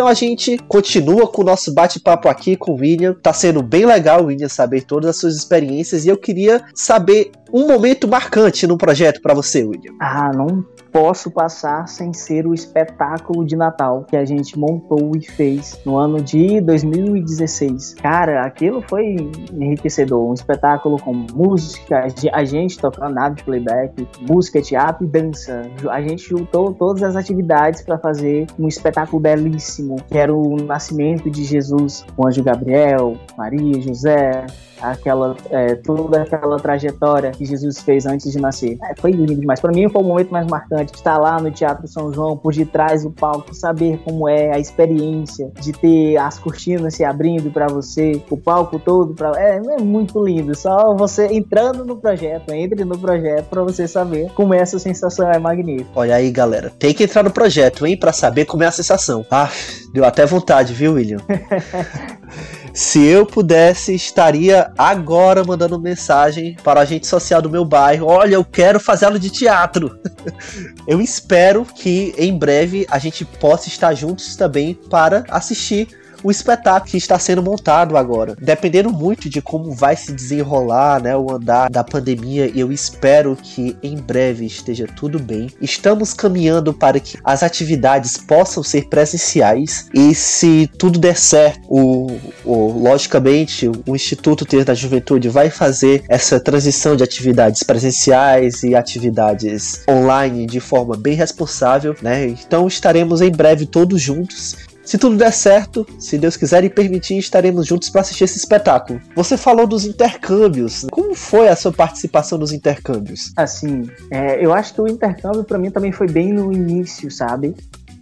Então 0.02 0.10
a 0.10 0.16
gente 0.16 0.58
continua 0.68 1.28
com 1.28 1.44
o 1.44 1.46
nosso 1.46 1.72
bate-papo 1.72 2.28
aqui 2.28 2.56
com 2.56 2.72
o 2.72 2.76
William. 2.76 3.14
Tá 3.14 3.32
sendo 3.32 3.62
bem 3.62 3.86
legal, 3.86 4.26
William, 4.26 4.50
saber 4.50 4.82
todas 4.82 5.12
as 5.12 5.18
suas 5.18 5.36
experiências. 5.36 6.06
E 6.06 6.10
eu 6.10 6.18
queria 6.18 6.66
saber 6.74 7.30
um 7.54 7.68
momento 7.68 8.08
marcante 8.08 8.66
no 8.66 8.80
projeto 8.80 9.22
para 9.22 9.36
você, 9.36 9.64
William. 9.64 9.94
Ah, 10.02 10.32
não 10.34 10.66
posso 10.92 11.32
passar 11.32 11.88
sem 11.88 12.14
ser 12.14 12.46
o 12.46 12.54
espetáculo 12.54 13.46
de 13.46 13.56
Natal 13.56 14.06
que 14.08 14.16
a 14.18 14.26
gente 14.26 14.58
montou 14.58 15.12
e 15.16 15.22
fez 15.22 15.80
no 15.86 15.98
ano 15.98 16.22
de 16.22 16.60
2016. 16.62 17.96
Cara, 17.96 18.44
aquilo 18.46 18.82
foi 18.82 19.16
enriquecedor. 19.54 20.30
Um 20.30 20.34
espetáculo 20.34 21.02
com 21.02 21.14
música, 21.14 22.08
a 22.34 22.44
gente 22.44 22.78
tocando 22.78 23.16
nada 23.16 23.36
de 23.36 23.44
playback, 23.44 24.08
música, 24.30 24.62
teatro 24.62 25.06
e 25.06 25.08
dança. 25.08 25.64
A 25.90 26.02
gente 26.02 26.30
juntou 26.30 26.74
todas 26.74 27.04
as 27.04 27.16
atividades 27.16 27.82
para 27.82 27.98
fazer 27.98 28.48
um 28.60 28.68
espetáculo 28.68 29.20
belíssimo, 29.20 29.96
que 30.08 30.18
era 30.18 30.34
o 30.34 30.58
nascimento 30.58 31.30
de 31.30 31.44
Jesus, 31.44 32.06
o 32.18 32.28
anjo 32.28 32.44
Gabriel, 32.44 33.16
Maria, 33.38 33.82
José, 33.82 34.46
aquela 34.82 35.36
é, 35.50 35.76
toda 35.76 36.24
aquela 36.24 36.58
trajetória 36.58 37.32
que 37.32 37.46
Jesus 37.46 37.82
fez 37.82 38.06
antes 38.06 38.32
de 38.32 38.40
nascer. 38.40 38.78
É, 38.84 38.94
foi 39.00 39.12
lindo 39.12 39.36
demais. 39.36 39.60
Para 39.60 39.72
mim 39.72 39.88
foi 39.90 40.02
o 40.02 40.06
momento 40.06 40.32
mais 40.32 40.48
marcante 40.48 40.81
estar 40.84 41.18
lá 41.18 41.40
no 41.40 41.52
Teatro 41.52 41.88
São 41.88 42.12
João, 42.14 42.38
por 42.38 42.54
detrás 42.54 43.04
do 43.04 43.12
palco, 43.12 43.54
saber 43.54 44.00
como 44.04 44.28
é 44.28 44.54
a 44.54 44.60
experiência 44.60 45.52
de 45.60 45.72
ter 45.72 46.18
as 46.18 46.40
cortinas 46.40 46.96
se 46.96 47.04
abrindo 47.04 47.52
para 47.52 47.68
você, 47.68 48.22
o 48.30 48.38
palco 48.38 48.80
todo 48.80 49.14
para 49.14 49.32
é, 49.42 49.58
é 49.58 49.82
muito 49.82 50.24
lindo. 50.24 50.56
Só 50.56 50.96
você 50.96 51.28
entrando 51.28 51.86
no 51.86 51.98
projeto, 51.98 52.52
entre 52.52 52.84
no 52.86 52.98
projeto 52.98 53.48
para 53.50 53.64
você 53.64 53.88
saber 53.88 54.32
como 54.34 54.54
é 54.54 54.60
essa 54.60 54.80
sensação 54.80 55.30
é 55.32 55.40
magnífica. 55.40 55.90
Olha 55.96 56.16
aí, 56.16 56.32
galera, 56.32 56.72
tem 56.78 56.94
que 56.94 57.04
entrar 57.04 57.24
no 57.24 57.32
projeto, 57.32 57.86
hein, 57.86 57.98
para 57.98 58.14
saber 58.14 58.46
como 58.46 58.64
é 58.64 58.68
a 58.68 58.72
sensação. 58.72 59.26
Ah, 59.30 59.50
deu 59.94 60.06
até 60.06 60.26
vontade, 60.26 60.74
viu, 60.74 60.94
William? 60.94 61.20
Se 62.74 63.04
eu 63.04 63.26
pudesse, 63.26 63.94
estaria 63.94 64.72
agora 64.78 65.44
mandando 65.44 65.80
mensagem 65.80 66.56
para 66.64 66.80
a 66.80 66.84
agente 66.84 67.06
social 67.06 67.42
do 67.42 67.50
meu 67.50 67.66
bairro. 67.66 68.08
Olha, 68.08 68.36
eu 68.36 68.46
quero 68.46 68.80
fazer 68.80 69.06
aula 69.06 69.20
de 69.20 69.30
teatro. 69.30 70.00
eu 70.88 71.02
espero 71.02 71.66
que 71.66 72.14
em 72.18 72.38
breve 72.38 72.86
a 72.90 72.98
gente 72.98 73.26
possa 73.26 73.68
estar 73.68 73.94
juntos 73.94 74.36
também 74.36 74.74
para 74.90 75.26
assistir 75.30 76.01
o 76.24 76.32
espetáculo 76.32 76.92
que 76.92 76.98
está 76.98 77.18
sendo 77.20 77.42
montado 77.42 77.98
agora. 77.98 78.36
Dependendo 78.40 78.92
muito 78.92 79.30
de 79.30 79.42
como 79.42 79.72
vai 79.72 79.96
se 79.96 80.12
desenrolar, 80.12 81.02
né, 81.02 81.16
o 81.16 81.32
andar 81.32 81.70
da 81.70 81.84
pandemia, 81.84 82.52
eu 82.56 82.72
espero 82.72 83.38
que 83.42 83.78
em 83.82 83.98
breve 83.98 84.46
esteja 84.46 84.88
tudo 84.88 85.20
bem. 85.20 85.50
Estamos 85.62 86.14
caminhando 86.14 86.74
para 86.74 87.00
que 87.00 87.18
as 87.24 87.44
atividades 87.44 88.18
possam 88.18 88.64
ser 88.64 88.88
presenciais 88.88 89.88
e 89.94 90.14
se 90.14 90.70
tudo 90.78 91.00
der 91.00 91.18
certo, 91.18 91.62
o, 91.68 92.20
o 92.44 92.80
logicamente 92.80 93.70
o 93.86 93.96
Instituto 93.96 94.46
Ter 94.46 94.64
da 94.64 94.74
Juventude 94.74 95.30
vai 95.30 95.50
fazer 95.50 96.04
essa 96.10 96.40
transição 96.40 96.96
de 96.96 97.04
atividades 97.04 97.64
presenciais 97.64 98.64
e 98.64 98.76
atividades 98.76 99.84
online 99.90 100.46
de 100.46 100.60
forma 100.60 100.96
bem 100.98 101.16
responsável, 101.16 101.96
né? 102.02 102.28
Então 102.28 102.68
estaremos 102.68 103.22
em 103.22 103.32
breve 103.32 103.66
todos 103.66 104.02
juntos 104.02 104.71
se 104.92 104.98
tudo 104.98 105.16
der 105.16 105.32
certo, 105.32 105.88
se 105.98 106.18
Deus 106.18 106.36
quiser 106.36 106.66
e 106.66 106.70
permitir, 106.70 107.18
estaremos 107.18 107.66
juntos 107.66 107.90
para 107.90 108.02
assistir 108.02 108.26
esse 108.26 108.38
espetáculo. 108.38 109.00
Você 109.16 109.38
falou 109.38 109.66
dos 109.66 109.86
intercâmbios. 109.86 110.86
Como 110.92 111.16
foi 111.16 111.48
a 111.48 111.56
sua 111.56 111.72
participação 111.72 112.38
nos 112.38 112.52
intercâmbios? 112.52 113.32
Assim, 113.38 113.90
é, 114.10 114.46
eu 114.46 114.54
acho 114.54 114.74
que 114.74 114.82
o 114.82 114.88
intercâmbio 114.90 115.46
para 115.46 115.58
mim 115.58 115.72
também 115.72 115.94
foi 115.94 116.08
bem 116.08 116.34
no 116.34 116.52
início, 116.52 117.10
sabe? 117.10 117.56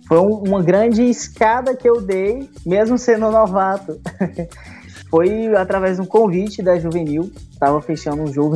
Foi 0.08 0.18
um, 0.18 0.40
uma 0.40 0.64
grande 0.64 1.04
escada 1.04 1.76
que 1.76 1.88
eu 1.88 2.02
dei, 2.02 2.50
mesmo 2.66 2.98
sendo 2.98 3.30
novato. 3.30 4.02
foi 5.12 5.56
através 5.56 5.98
de 5.98 6.02
um 6.02 6.06
convite 6.08 6.64
da 6.64 6.80
Juvenil. 6.80 7.32
Estava 7.52 7.80
fechando 7.82 8.24
um 8.24 8.34
jogo. 8.34 8.56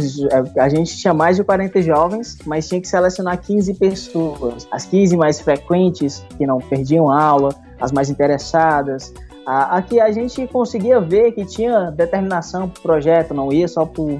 A 0.58 0.70
gente 0.70 0.98
tinha 0.98 1.14
mais 1.14 1.38
de 1.38 1.44
40 1.44 1.84
jovens, 1.84 2.40
mas 2.48 2.68
tinha 2.68 2.82
que 2.82 2.88
selecionar 2.88 3.40
15 3.40 3.76
pessoas. 3.76 4.68
As 4.72 4.86
15 4.86 5.18
mais 5.18 5.40
frequentes, 5.40 6.26
que 6.36 6.48
não 6.48 6.58
perdiam 6.58 7.12
aula, 7.12 7.54
as 7.84 7.92
mais 7.92 8.10
interessadas. 8.10 9.14
Aqui 9.46 10.00
a 10.00 10.10
gente 10.10 10.48
conseguia 10.48 11.02
ver 11.02 11.34
que 11.34 11.46
tinha 11.46 11.92
determinação 11.92 12.70
para 12.70 12.80
o 12.80 12.82
projeto, 12.82 13.34
não 13.34 13.52
ia 13.52 13.68
só 13.68 13.86
por, 13.86 14.18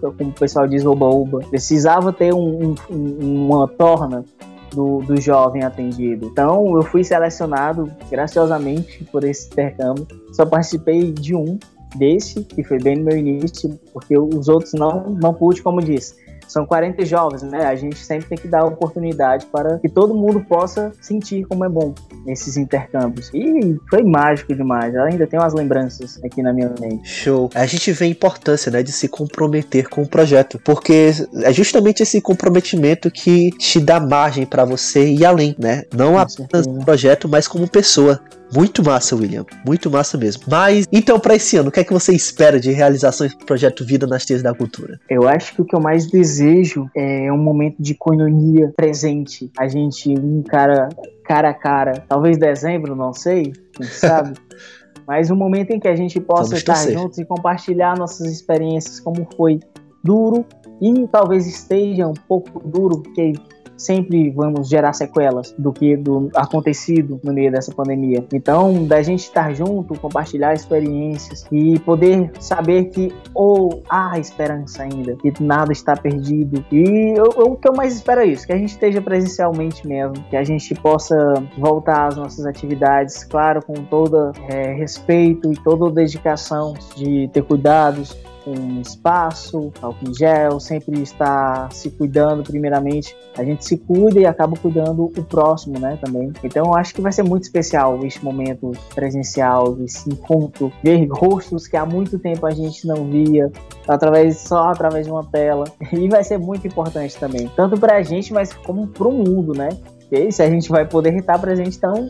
como 0.00 0.30
o 0.30 0.32
pessoal 0.32 0.66
diz, 0.66 0.86
oba-oba. 0.86 1.40
Precisava 1.50 2.14
ter 2.14 2.32
um, 2.32 2.74
um, 2.90 3.46
uma 3.46 3.68
torna 3.68 4.24
do, 4.72 5.00
do 5.00 5.20
jovem 5.20 5.62
atendido. 5.62 6.26
Então 6.26 6.74
eu 6.76 6.82
fui 6.82 7.04
selecionado 7.04 7.92
graciosamente 8.10 9.04
por 9.12 9.22
esse 9.22 9.48
intercâmbio. 9.48 10.06
Só 10.32 10.46
participei 10.46 11.12
de 11.12 11.34
um 11.36 11.58
desse, 11.96 12.42
que 12.42 12.64
foi 12.64 12.78
bem 12.78 12.96
no 12.96 13.04
meu 13.04 13.18
início, 13.18 13.78
porque 13.92 14.16
os 14.16 14.48
outros 14.48 14.72
não, 14.72 15.10
não 15.10 15.34
pude, 15.34 15.62
como 15.62 15.82
disse 15.82 16.23
são 16.54 16.64
40 16.64 17.04
jovens, 17.04 17.42
né? 17.42 17.66
A 17.66 17.74
gente 17.74 17.98
sempre 17.98 18.28
tem 18.28 18.38
que 18.38 18.46
dar 18.46 18.64
oportunidade 18.64 19.46
para 19.46 19.76
que 19.80 19.88
todo 19.88 20.14
mundo 20.14 20.40
possa 20.40 20.92
sentir 21.00 21.44
como 21.46 21.64
é 21.64 21.68
bom 21.68 21.92
nesses 22.24 22.56
intercâmbios. 22.56 23.28
E 23.34 23.76
foi 23.90 24.04
mágico 24.04 24.54
demais. 24.54 24.94
Eu 24.94 25.02
ainda 25.02 25.26
tenho 25.26 25.42
umas 25.42 25.52
lembranças 25.52 26.20
aqui 26.24 26.42
na 26.42 26.52
minha 26.52 26.72
mente. 26.80 27.08
Show. 27.08 27.50
A 27.56 27.66
gente 27.66 27.90
vê 27.90 28.04
a 28.04 28.08
importância, 28.08 28.70
né, 28.70 28.84
de 28.84 28.92
se 28.92 29.08
comprometer 29.08 29.88
com 29.88 30.02
o 30.02 30.08
projeto, 30.08 30.60
porque 30.64 31.10
é 31.42 31.52
justamente 31.52 32.04
esse 32.04 32.20
comprometimento 32.20 33.10
que 33.10 33.50
te 33.58 33.80
dá 33.80 33.98
margem 33.98 34.46
para 34.46 34.64
você 34.64 35.08
ir 35.08 35.26
além, 35.26 35.56
né? 35.58 35.82
Não 35.92 36.16
apenas 36.16 36.68
no 36.68 36.84
projeto, 36.84 37.28
mas 37.28 37.48
como 37.48 37.68
pessoa. 37.68 38.20
Muito 38.54 38.84
massa, 38.84 39.16
William. 39.16 39.44
Muito 39.66 39.90
massa 39.90 40.16
mesmo. 40.16 40.44
Mas, 40.48 40.86
então, 40.92 41.18
para 41.18 41.34
esse 41.34 41.56
ano, 41.56 41.68
o 41.70 41.72
que 41.72 41.80
é 41.80 41.84
que 41.84 41.92
você 41.92 42.14
espera 42.14 42.60
de 42.60 42.70
realizações 42.70 43.34
do 43.34 43.44
projeto 43.44 43.84
Vida 43.84 44.06
nas 44.06 44.24
Teias 44.24 44.42
da 44.42 44.54
Cultura? 44.54 45.00
Eu 45.10 45.28
acho 45.28 45.54
que 45.54 45.62
o 45.62 45.64
que 45.64 45.74
eu 45.74 45.80
mais 45.80 46.06
desejo 46.06 46.88
é 46.96 47.32
um 47.32 47.38
momento 47.38 47.76
de 47.80 47.94
coinonia 47.94 48.72
presente. 48.76 49.50
A 49.58 49.66
gente, 49.66 50.10
um 50.10 50.42
cara, 50.42 50.88
cara 51.24 51.50
a 51.50 51.54
cara. 51.54 52.04
Talvez 52.08 52.38
dezembro, 52.38 52.94
não 52.94 53.12
sei, 53.12 53.52
quem 53.72 53.86
sabe. 53.90 54.34
Mas 55.06 55.30
um 55.30 55.36
momento 55.36 55.70
em 55.70 55.80
que 55.80 55.88
a 55.88 55.96
gente 55.96 56.20
possa 56.20 56.44
Vamos 56.44 56.58
estar 56.58 56.74
torcer. 56.74 56.98
juntos 56.98 57.18
e 57.18 57.24
compartilhar 57.24 57.98
nossas 57.98 58.32
experiências, 58.32 59.00
como 59.00 59.26
foi 59.36 59.60
duro 60.02 60.44
e 60.80 61.08
talvez 61.08 61.46
esteja 61.46 62.06
um 62.06 62.14
pouco 62.14 62.60
duro, 62.68 63.02
porque 63.02 63.32
sempre 63.84 64.30
vamos 64.30 64.68
gerar 64.68 64.92
sequelas 64.92 65.54
do 65.58 65.72
que 65.72 65.96
do 65.96 66.30
acontecido 66.34 67.20
no 67.22 67.32
meio 67.32 67.50
dessa 67.50 67.72
pandemia. 67.72 68.24
Então, 68.32 68.84
da 68.86 69.02
gente 69.02 69.24
estar 69.24 69.54
junto, 69.54 69.98
compartilhar 69.98 70.54
experiências 70.54 71.46
e 71.50 71.78
poder 71.80 72.30
saber 72.40 72.84
que 72.86 73.12
ou 73.34 73.82
há 73.88 74.18
esperança 74.18 74.82
ainda, 74.82 75.16
que 75.16 75.32
nada 75.42 75.72
está 75.72 75.96
perdido. 75.96 76.64
E 76.72 77.14
eu, 77.16 77.30
eu, 77.36 77.52
o 77.52 77.56
que 77.56 77.68
eu 77.68 77.74
mais 77.74 77.94
espero 77.94 78.20
é 78.20 78.26
isso, 78.26 78.46
que 78.46 78.52
a 78.52 78.58
gente 78.58 78.70
esteja 78.70 79.00
presencialmente 79.00 79.86
mesmo, 79.86 80.14
que 80.30 80.36
a 80.36 80.44
gente 80.44 80.74
possa 80.74 81.16
voltar 81.58 82.08
às 82.08 82.16
nossas 82.16 82.46
atividades, 82.46 83.24
claro, 83.24 83.64
com 83.64 83.74
todo 83.74 84.32
é, 84.48 84.72
respeito 84.72 85.52
e 85.52 85.56
toda 85.56 85.90
dedicação 85.90 86.74
de 86.96 87.28
ter 87.32 87.42
cuidados 87.42 88.16
com 88.44 88.80
espaço, 88.80 89.72
álcool 89.80 90.10
em 90.10 90.14
gel, 90.14 90.60
sempre 90.60 91.00
está 91.02 91.68
se 91.70 91.90
cuidando 91.90 92.42
primeiramente. 92.42 93.16
A 93.36 93.42
gente 93.42 93.64
se 93.64 93.78
cuida 93.78 94.20
e 94.20 94.26
acaba 94.26 94.56
cuidando 94.56 95.04
o 95.04 95.24
próximo, 95.24 95.78
né, 95.78 95.98
também. 96.00 96.32
Então 96.42 96.66
eu 96.66 96.74
acho 96.74 96.94
que 96.94 97.00
vai 97.00 97.12
ser 97.12 97.22
muito 97.22 97.44
especial 97.44 98.04
este 98.04 98.24
momento 98.24 98.72
presencial, 98.94 99.76
esse 99.82 100.08
encontro, 100.10 100.72
ver 100.82 101.06
rostos 101.10 101.66
que 101.66 101.76
há 101.76 101.86
muito 101.86 102.18
tempo 102.18 102.46
a 102.46 102.50
gente 102.50 102.86
não 102.86 103.08
via, 103.08 103.50
através 103.88 104.38
só 104.38 104.68
através 104.68 105.06
de 105.06 105.12
uma 105.12 105.24
tela. 105.24 105.64
E 106.04 106.08
vai 106.08 106.24
ser 106.24 106.38
muito 106.38 106.66
importante 106.66 107.16
também, 107.16 107.50
tanto 107.56 107.78
para 107.78 107.96
a 107.96 108.02
gente, 108.02 108.32
mas 108.32 108.52
como 108.52 108.88
para 108.88 109.08
o 109.08 109.12
mundo, 109.12 109.54
né? 109.54 109.68
Se 110.30 110.42
a 110.42 110.48
gente 110.48 110.68
vai 110.68 110.86
poder 110.86 111.14
estar 111.16 111.38
presente, 111.38 111.76
então 111.76 112.08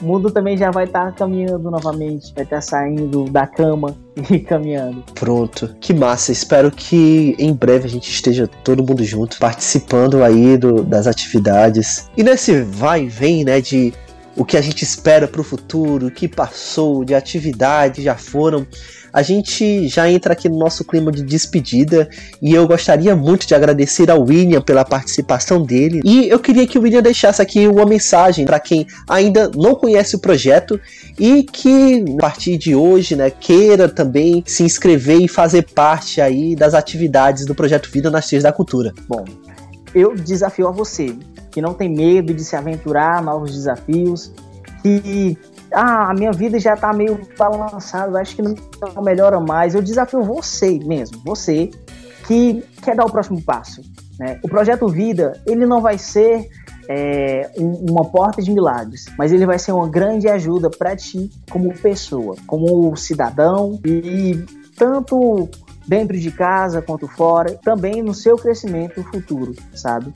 o 0.00 0.04
mundo 0.04 0.30
também 0.30 0.56
já 0.56 0.70
vai 0.70 0.84
estar 0.84 1.14
caminhando 1.14 1.70
novamente, 1.70 2.32
vai 2.34 2.44
estar 2.44 2.60
saindo 2.60 3.24
da 3.24 3.46
cama 3.46 3.96
e 4.30 4.38
caminhando. 4.38 5.02
Pronto, 5.14 5.74
que 5.80 5.94
massa. 5.94 6.32
Espero 6.32 6.70
que 6.70 7.34
em 7.38 7.52
breve 7.52 7.86
a 7.86 7.90
gente 7.90 8.10
esteja 8.10 8.48
todo 8.62 8.84
mundo 8.84 9.02
junto, 9.04 9.38
participando 9.38 10.22
aí 10.22 10.56
do, 10.56 10.82
das 10.82 11.06
atividades. 11.06 12.08
E 12.16 12.22
nesse 12.22 12.62
vai 12.62 13.04
e 13.04 13.08
vem, 13.08 13.44
né, 13.44 13.60
de 13.60 13.92
o 14.36 14.44
que 14.44 14.56
a 14.56 14.60
gente 14.60 14.82
espera 14.82 15.26
para 15.26 15.40
o 15.40 15.44
futuro, 15.44 16.08
o 16.08 16.10
que 16.10 16.28
passou, 16.28 17.04
de 17.04 17.14
atividades 17.14 18.04
já 18.04 18.16
foram 18.16 18.66
a 19.16 19.22
gente 19.22 19.88
já 19.88 20.10
entra 20.10 20.34
aqui 20.34 20.46
no 20.46 20.58
nosso 20.58 20.84
clima 20.84 21.10
de 21.10 21.22
despedida 21.22 22.06
e 22.42 22.52
eu 22.52 22.68
gostaria 22.68 23.16
muito 23.16 23.46
de 23.46 23.54
agradecer 23.54 24.10
ao 24.10 24.20
William 24.20 24.60
pela 24.60 24.84
participação 24.84 25.62
dele. 25.62 26.02
E 26.04 26.28
eu 26.28 26.38
queria 26.38 26.66
que 26.66 26.78
o 26.78 26.82
William 26.82 27.00
deixasse 27.00 27.40
aqui 27.40 27.66
uma 27.66 27.86
mensagem 27.86 28.44
para 28.44 28.60
quem 28.60 28.86
ainda 29.08 29.50
não 29.56 29.74
conhece 29.74 30.16
o 30.16 30.18
projeto 30.18 30.78
e 31.18 31.44
que 31.44 32.04
a 32.18 32.20
partir 32.20 32.58
de 32.58 32.74
hoje, 32.74 33.16
né, 33.16 33.30
queira 33.30 33.88
também 33.88 34.44
se 34.46 34.62
inscrever 34.62 35.22
e 35.22 35.28
fazer 35.28 35.62
parte 35.62 36.20
aí 36.20 36.54
das 36.54 36.74
atividades 36.74 37.46
do 37.46 37.54
projeto 37.54 37.88
Vida 37.90 38.10
nas 38.10 38.26
Trilhas 38.26 38.42
da 38.42 38.52
Cultura. 38.52 38.92
Bom, 39.08 39.24
eu 39.94 40.14
desafio 40.14 40.68
a 40.68 40.70
você 40.70 41.16
que 41.50 41.62
não 41.62 41.72
tem 41.72 41.88
medo 41.88 42.34
de 42.34 42.44
se 42.44 42.54
aventurar 42.54 43.16
a 43.16 43.22
novos 43.22 43.54
desafios, 43.54 44.30
que 44.82 45.38
ah, 45.72 46.10
a 46.10 46.14
minha 46.14 46.32
vida 46.32 46.58
já 46.58 46.76
tá 46.76 46.92
meio 46.92 47.20
balançada, 47.38 48.20
acho 48.20 48.36
que 48.36 48.42
não 48.42 48.54
melhora 49.02 49.40
mais. 49.40 49.74
Eu 49.74 49.82
desafio 49.82 50.22
você 50.22 50.78
mesmo, 50.78 51.20
você 51.24 51.70
que 52.26 52.64
quer 52.82 52.96
dar 52.96 53.04
o 53.04 53.10
próximo 53.10 53.40
passo. 53.42 53.82
Né? 54.18 54.38
O 54.42 54.48
projeto 54.48 54.88
Vida, 54.88 55.40
ele 55.46 55.66
não 55.66 55.80
vai 55.80 55.98
ser 55.98 56.48
é, 56.88 57.50
um, 57.58 57.90
uma 57.90 58.04
porta 58.04 58.42
de 58.42 58.50
milagres, 58.50 59.06
mas 59.18 59.32
ele 59.32 59.46
vai 59.46 59.58
ser 59.58 59.72
uma 59.72 59.88
grande 59.88 60.28
ajuda 60.28 60.70
para 60.70 60.96
ti 60.96 61.30
como 61.50 61.72
pessoa, 61.74 62.36
como 62.46 62.94
cidadão 62.96 63.78
e 63.84 64.44
tanto 64.76 65.48
dentro 65.86 66.18
de 66.18 66.30
casa 66.30 66.82
quanto 66.82 67.06
fora, 67.06 67.58
também 67.62 68.02
no 68.02 68.12
seu 68.12 68.36
crescimento 68.36 69.02
futuro, 69.04 69.54
sabe? 69.74 70.12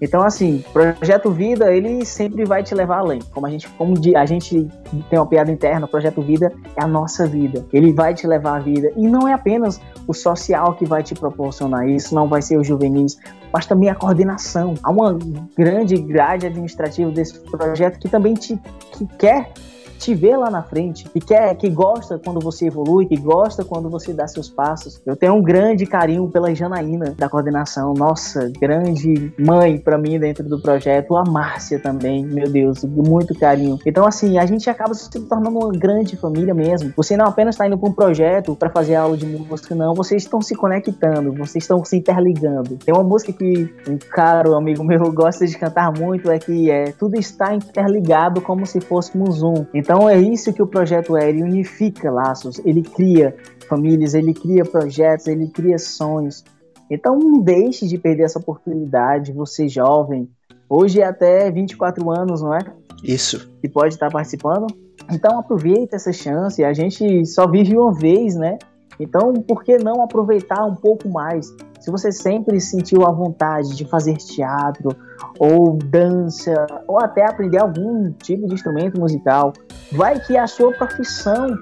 Então, 0.00 0.22
assim, 0.22 0.64
Projeto 0.72 1.30
Vida, 1.30 1.72
ele 1.72 2.04
sempre 2.04 2.44
vai 2.44 2.62
te 2.62 2.74
levar 2.74 2.98
além. 2.98 3.20
Como 3.32 3.46
a 3.46 3.50
gente, 3.50 3.68
como 3.70 3.94
a 4.16 4.26
gente 4.26 4.68
tem 5.08 5.18
uma 5.18 5.26
piada 5.26 5.50
interna, 5.50 5.86
Projeto 5.86 6.20
Vida 6.20 6.52
é 6.76 6.82
a 6.82 6.86
nossa 6.86 7.26
vida. 7.26 7.64
Ele 7.72 7.92
vai 7.92 8.14
te 8.14 8.26
levar 8.26 8.56
à 8.56 8.60
vida. 8.60 8.92
E 8.96 9.06
não 9.06 9.26
é 9.28 9.32
apenas 9.32 9.80
o 10.06 10.12
social 10.12 10.74
que 10.74 10.84
vai 10.84 11.02
te 11.02 11.14
proporcionar 11.14 11.88
isso, 11.88 12.14
não 12.14 12.28
vai 12.28 12.42
ser 12.42 12.58
o 12.58 12.64
juvenis, 12.64 13.18
mas 13.52 13.66
também 13.66 13.88
a 13.88 13.94
coordenação. 13.94 14.74
Há 14.82 14.90
uma 14.90 15.16
grande 15.56 15.96
grade 15.96 16.46
administrativa 16.46 17.10
desse 17.10 17.38
projeto 17.40 17.98
que 17.98 18.08
também 18.08 18.34
te 18.34 18.58
que 18.92 19.06
quer 19.18 19.52
te 19.98 20.14
vê 20.14 20.36
lá 20.36 20.50
na 20.50 20.62
frente, 20.62 21.08
que 21.08 21.20
quer, 21.20 21.54
que 21.56 21.68
gosta 21.68 22.18
quando 22.18 22.40
você 22.40 22.66
evolui, 22.66 23.06
que 23.06 23.16
gosta 23.16 23.64
quando 23.64 23.88
você 23.88 24.12
dá 24.12 24.26
seus 24.26 24.48
passos. 24.48 25.00
Eu 25.04 25.16
tenho 25.16 25.34
um 25.34 25.42
grande 25.42 25.86
carinho 25.86 26.28
pela 26.28 26.54
Janaína 26.54 27.14
da 27.16 27.28
coordenação, 27.28 27.94
nossa, 27.94 28.50
grande 28.60 29.32
mãe 29.38 29.78
para 29.78 29.98
mim 29.98 30.18
dentro 30.18 30.44
do 30.48 30.60
projeto, 30.60 31.16
a 31.16 31.24
Márcia 31.24 31.78
também, 31.78 32.24
meu 32.24 32.48
Deus, 32.50 32.84
muito 32.84 33.34
carinho. 33.38 33.78
Então 33.86 34.06
assim, 34.06 34.38
a 34.38 34.46
gente 34.46 34.68
acaba 34.68 34.94
se 34.94 35.10
tornando 35.10 35.58
uma 35.58 35.72
grande 35.72 36.16
família 36.16 36.54
mesmo. 36.54 36.92
Você 36.96 37.16
não 37.16 37.26
apenas 37.26 37.54
está 37.54 37.66
indo 37.66 37.78
para 37.78 37.88
um 37.88 37.92
projeto 37.92 38.54
para 38.54 38.70
fazer 38.70 38.94
aula 38.94 39.16
de 39.16 39.26
música, 39.26 39.74
não, 39.74 39.94
vocês 39.94 40.22
estão 40.22 40.40
se 40.40 40.54
conectando, 40.54 41.32
vocês 41.32 41.64
estão 41.64 41.84
se 41.84 41.96
interligando. 41.96 42.76
Tem 42.76 42.94
uma 42.94 43.04
música 43.04 43.32
que 43.32 43.68
um 43.88 43.98
caro 44.10 44.54
amigo 44.54 44.84
meu 44.84 45.10
gosta 45.12 45.46
de 45.46 45.56
cantar 45.56 45.92
muito, 45.92 46.30
é 46.30 46.38
que 46.38 46.70
é 46.70 46.92
tudo 46.92 47.18
está 47.18 47.54
interligado 47.54 48.40
como 48.40 48.66
se 48.66 48.80
fôssemos 48.80 49.42
um. 49.42 49.66
Então 49.72 49.83
então 49.84 50.08
é 50.08 50.18
isso 50.18 50.50
que 50.50 50.62
o 50.62 50.66
projeto 50.66 51.14
é, 51.14 51.28
ele 51.28 51.42
unifica 51.42 52.10
laços, 52.10 52.58
ele 52.64 52.80
cria 52.80 53.36
famílias, 53.68 54.14
ele 54.14 54.32
cria 54.32 54.64
projetos, 54.64 55.26
ele 55.26 55.46
cria 55.48 55.78
sonhos. 55.78 56.42
Então 56.90 57.18
não 57.18 57.42
deixe 57.42 57.86
de 57.86 57.98
perder 57.98 58.22
essa 58.22 58.38
oportunidade, 58.38 59.30
você 59.30 59.68
jovem, 59.68 60.26
hoje 60.70 61.02
é 61.02 61.04
até 61.04 61.50
24 61.50 62.10
anos, 62.10 62.40
não 62.40 62.54
é? 62.54 62.60
Isso. 63.02 63.46
Que 63.60 63.68
pode 63.68 63.92
estar 63.92 64.10
participando. 64.10 64.68
Então 65.12 65.38
aproveite 65.38 65.94
essa 65.94 66.14
chance, 66.14 66.64
a 66.64 66.72
gente 66.72 67.26
só 67.26 67.46
vive 67.46 67.76
uma 67.76 67.92
vez, 67.92 68.36
né? 68.36 68.56
Então, 68.98 69.32
por 69.34 69.64
que 69.64 69.76
não 69.76 70.02
aproveitar 70.02 70.64
um 70.64 70.74
pouco 70.74 71.08
mais? 71.08 71.52
Se 71.80 71.90
você 71.90 72.10
sempre 72.10 72.60
sentiu 72.60 73.04
a 73.04 73.10
vontade 73.10 73.76
de 73.76 73.84
fazer 73.84 74.16
teatro, 74.16 74.96
ou 75.38 75.76
dança, 75.76 76.66
ou 76.86 76.98
até 76.98 77.24
aprender 77.28 77.58
algum 77.58 78.10
tipo 78.12 78.46
de 78.46 78.54
instrumento 78.54 78.98
musical, 78.98 79.52
vai 79.92 80.18
que 80.20 80.36
a 80.36 80.46
sua 80.46 80.72
profissão 80.72 81.56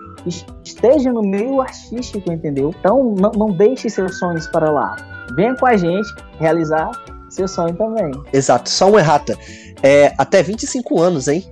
esteja 0.65 1.13
no 1.13 1.23
meio 1.23 1.61
artístico, 1.61 2.33
entendeu? 2.33 2.75
Então, 2.79 3.15
não, 3.19 3.31
não 3.33 3.51
deixe 3.51 3.91
seus 3.91 4.19
sonhos 4.19 4.47
para 4.47 4.71
lá. 4.71 4.97
Venha 5.35 5.55
com 5.57 5.67
a 5.67 5.77
gente 5.77 6.09
realizar 6.39 6.91
seu 7.29 7.49
sonho 7.49 7.75
também. 7.75 8.13
Exato, 8.33 8.69
só 8.69 8.89
uma 8.89 9.01
errata. 9.01 9.37
É, 9.83 10.15
até 10.19 10.43
25 10.43 11.01
anos, 11.01 11.29
hein? 11.29 11.45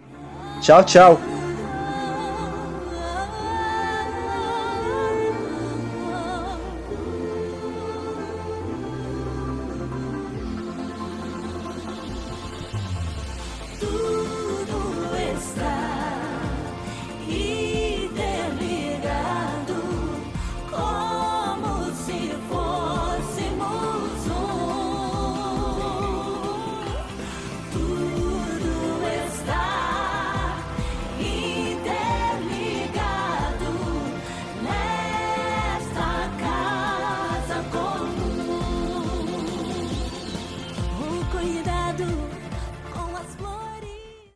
Tchau, 0.62 0.84
tchau. 0.84 1.35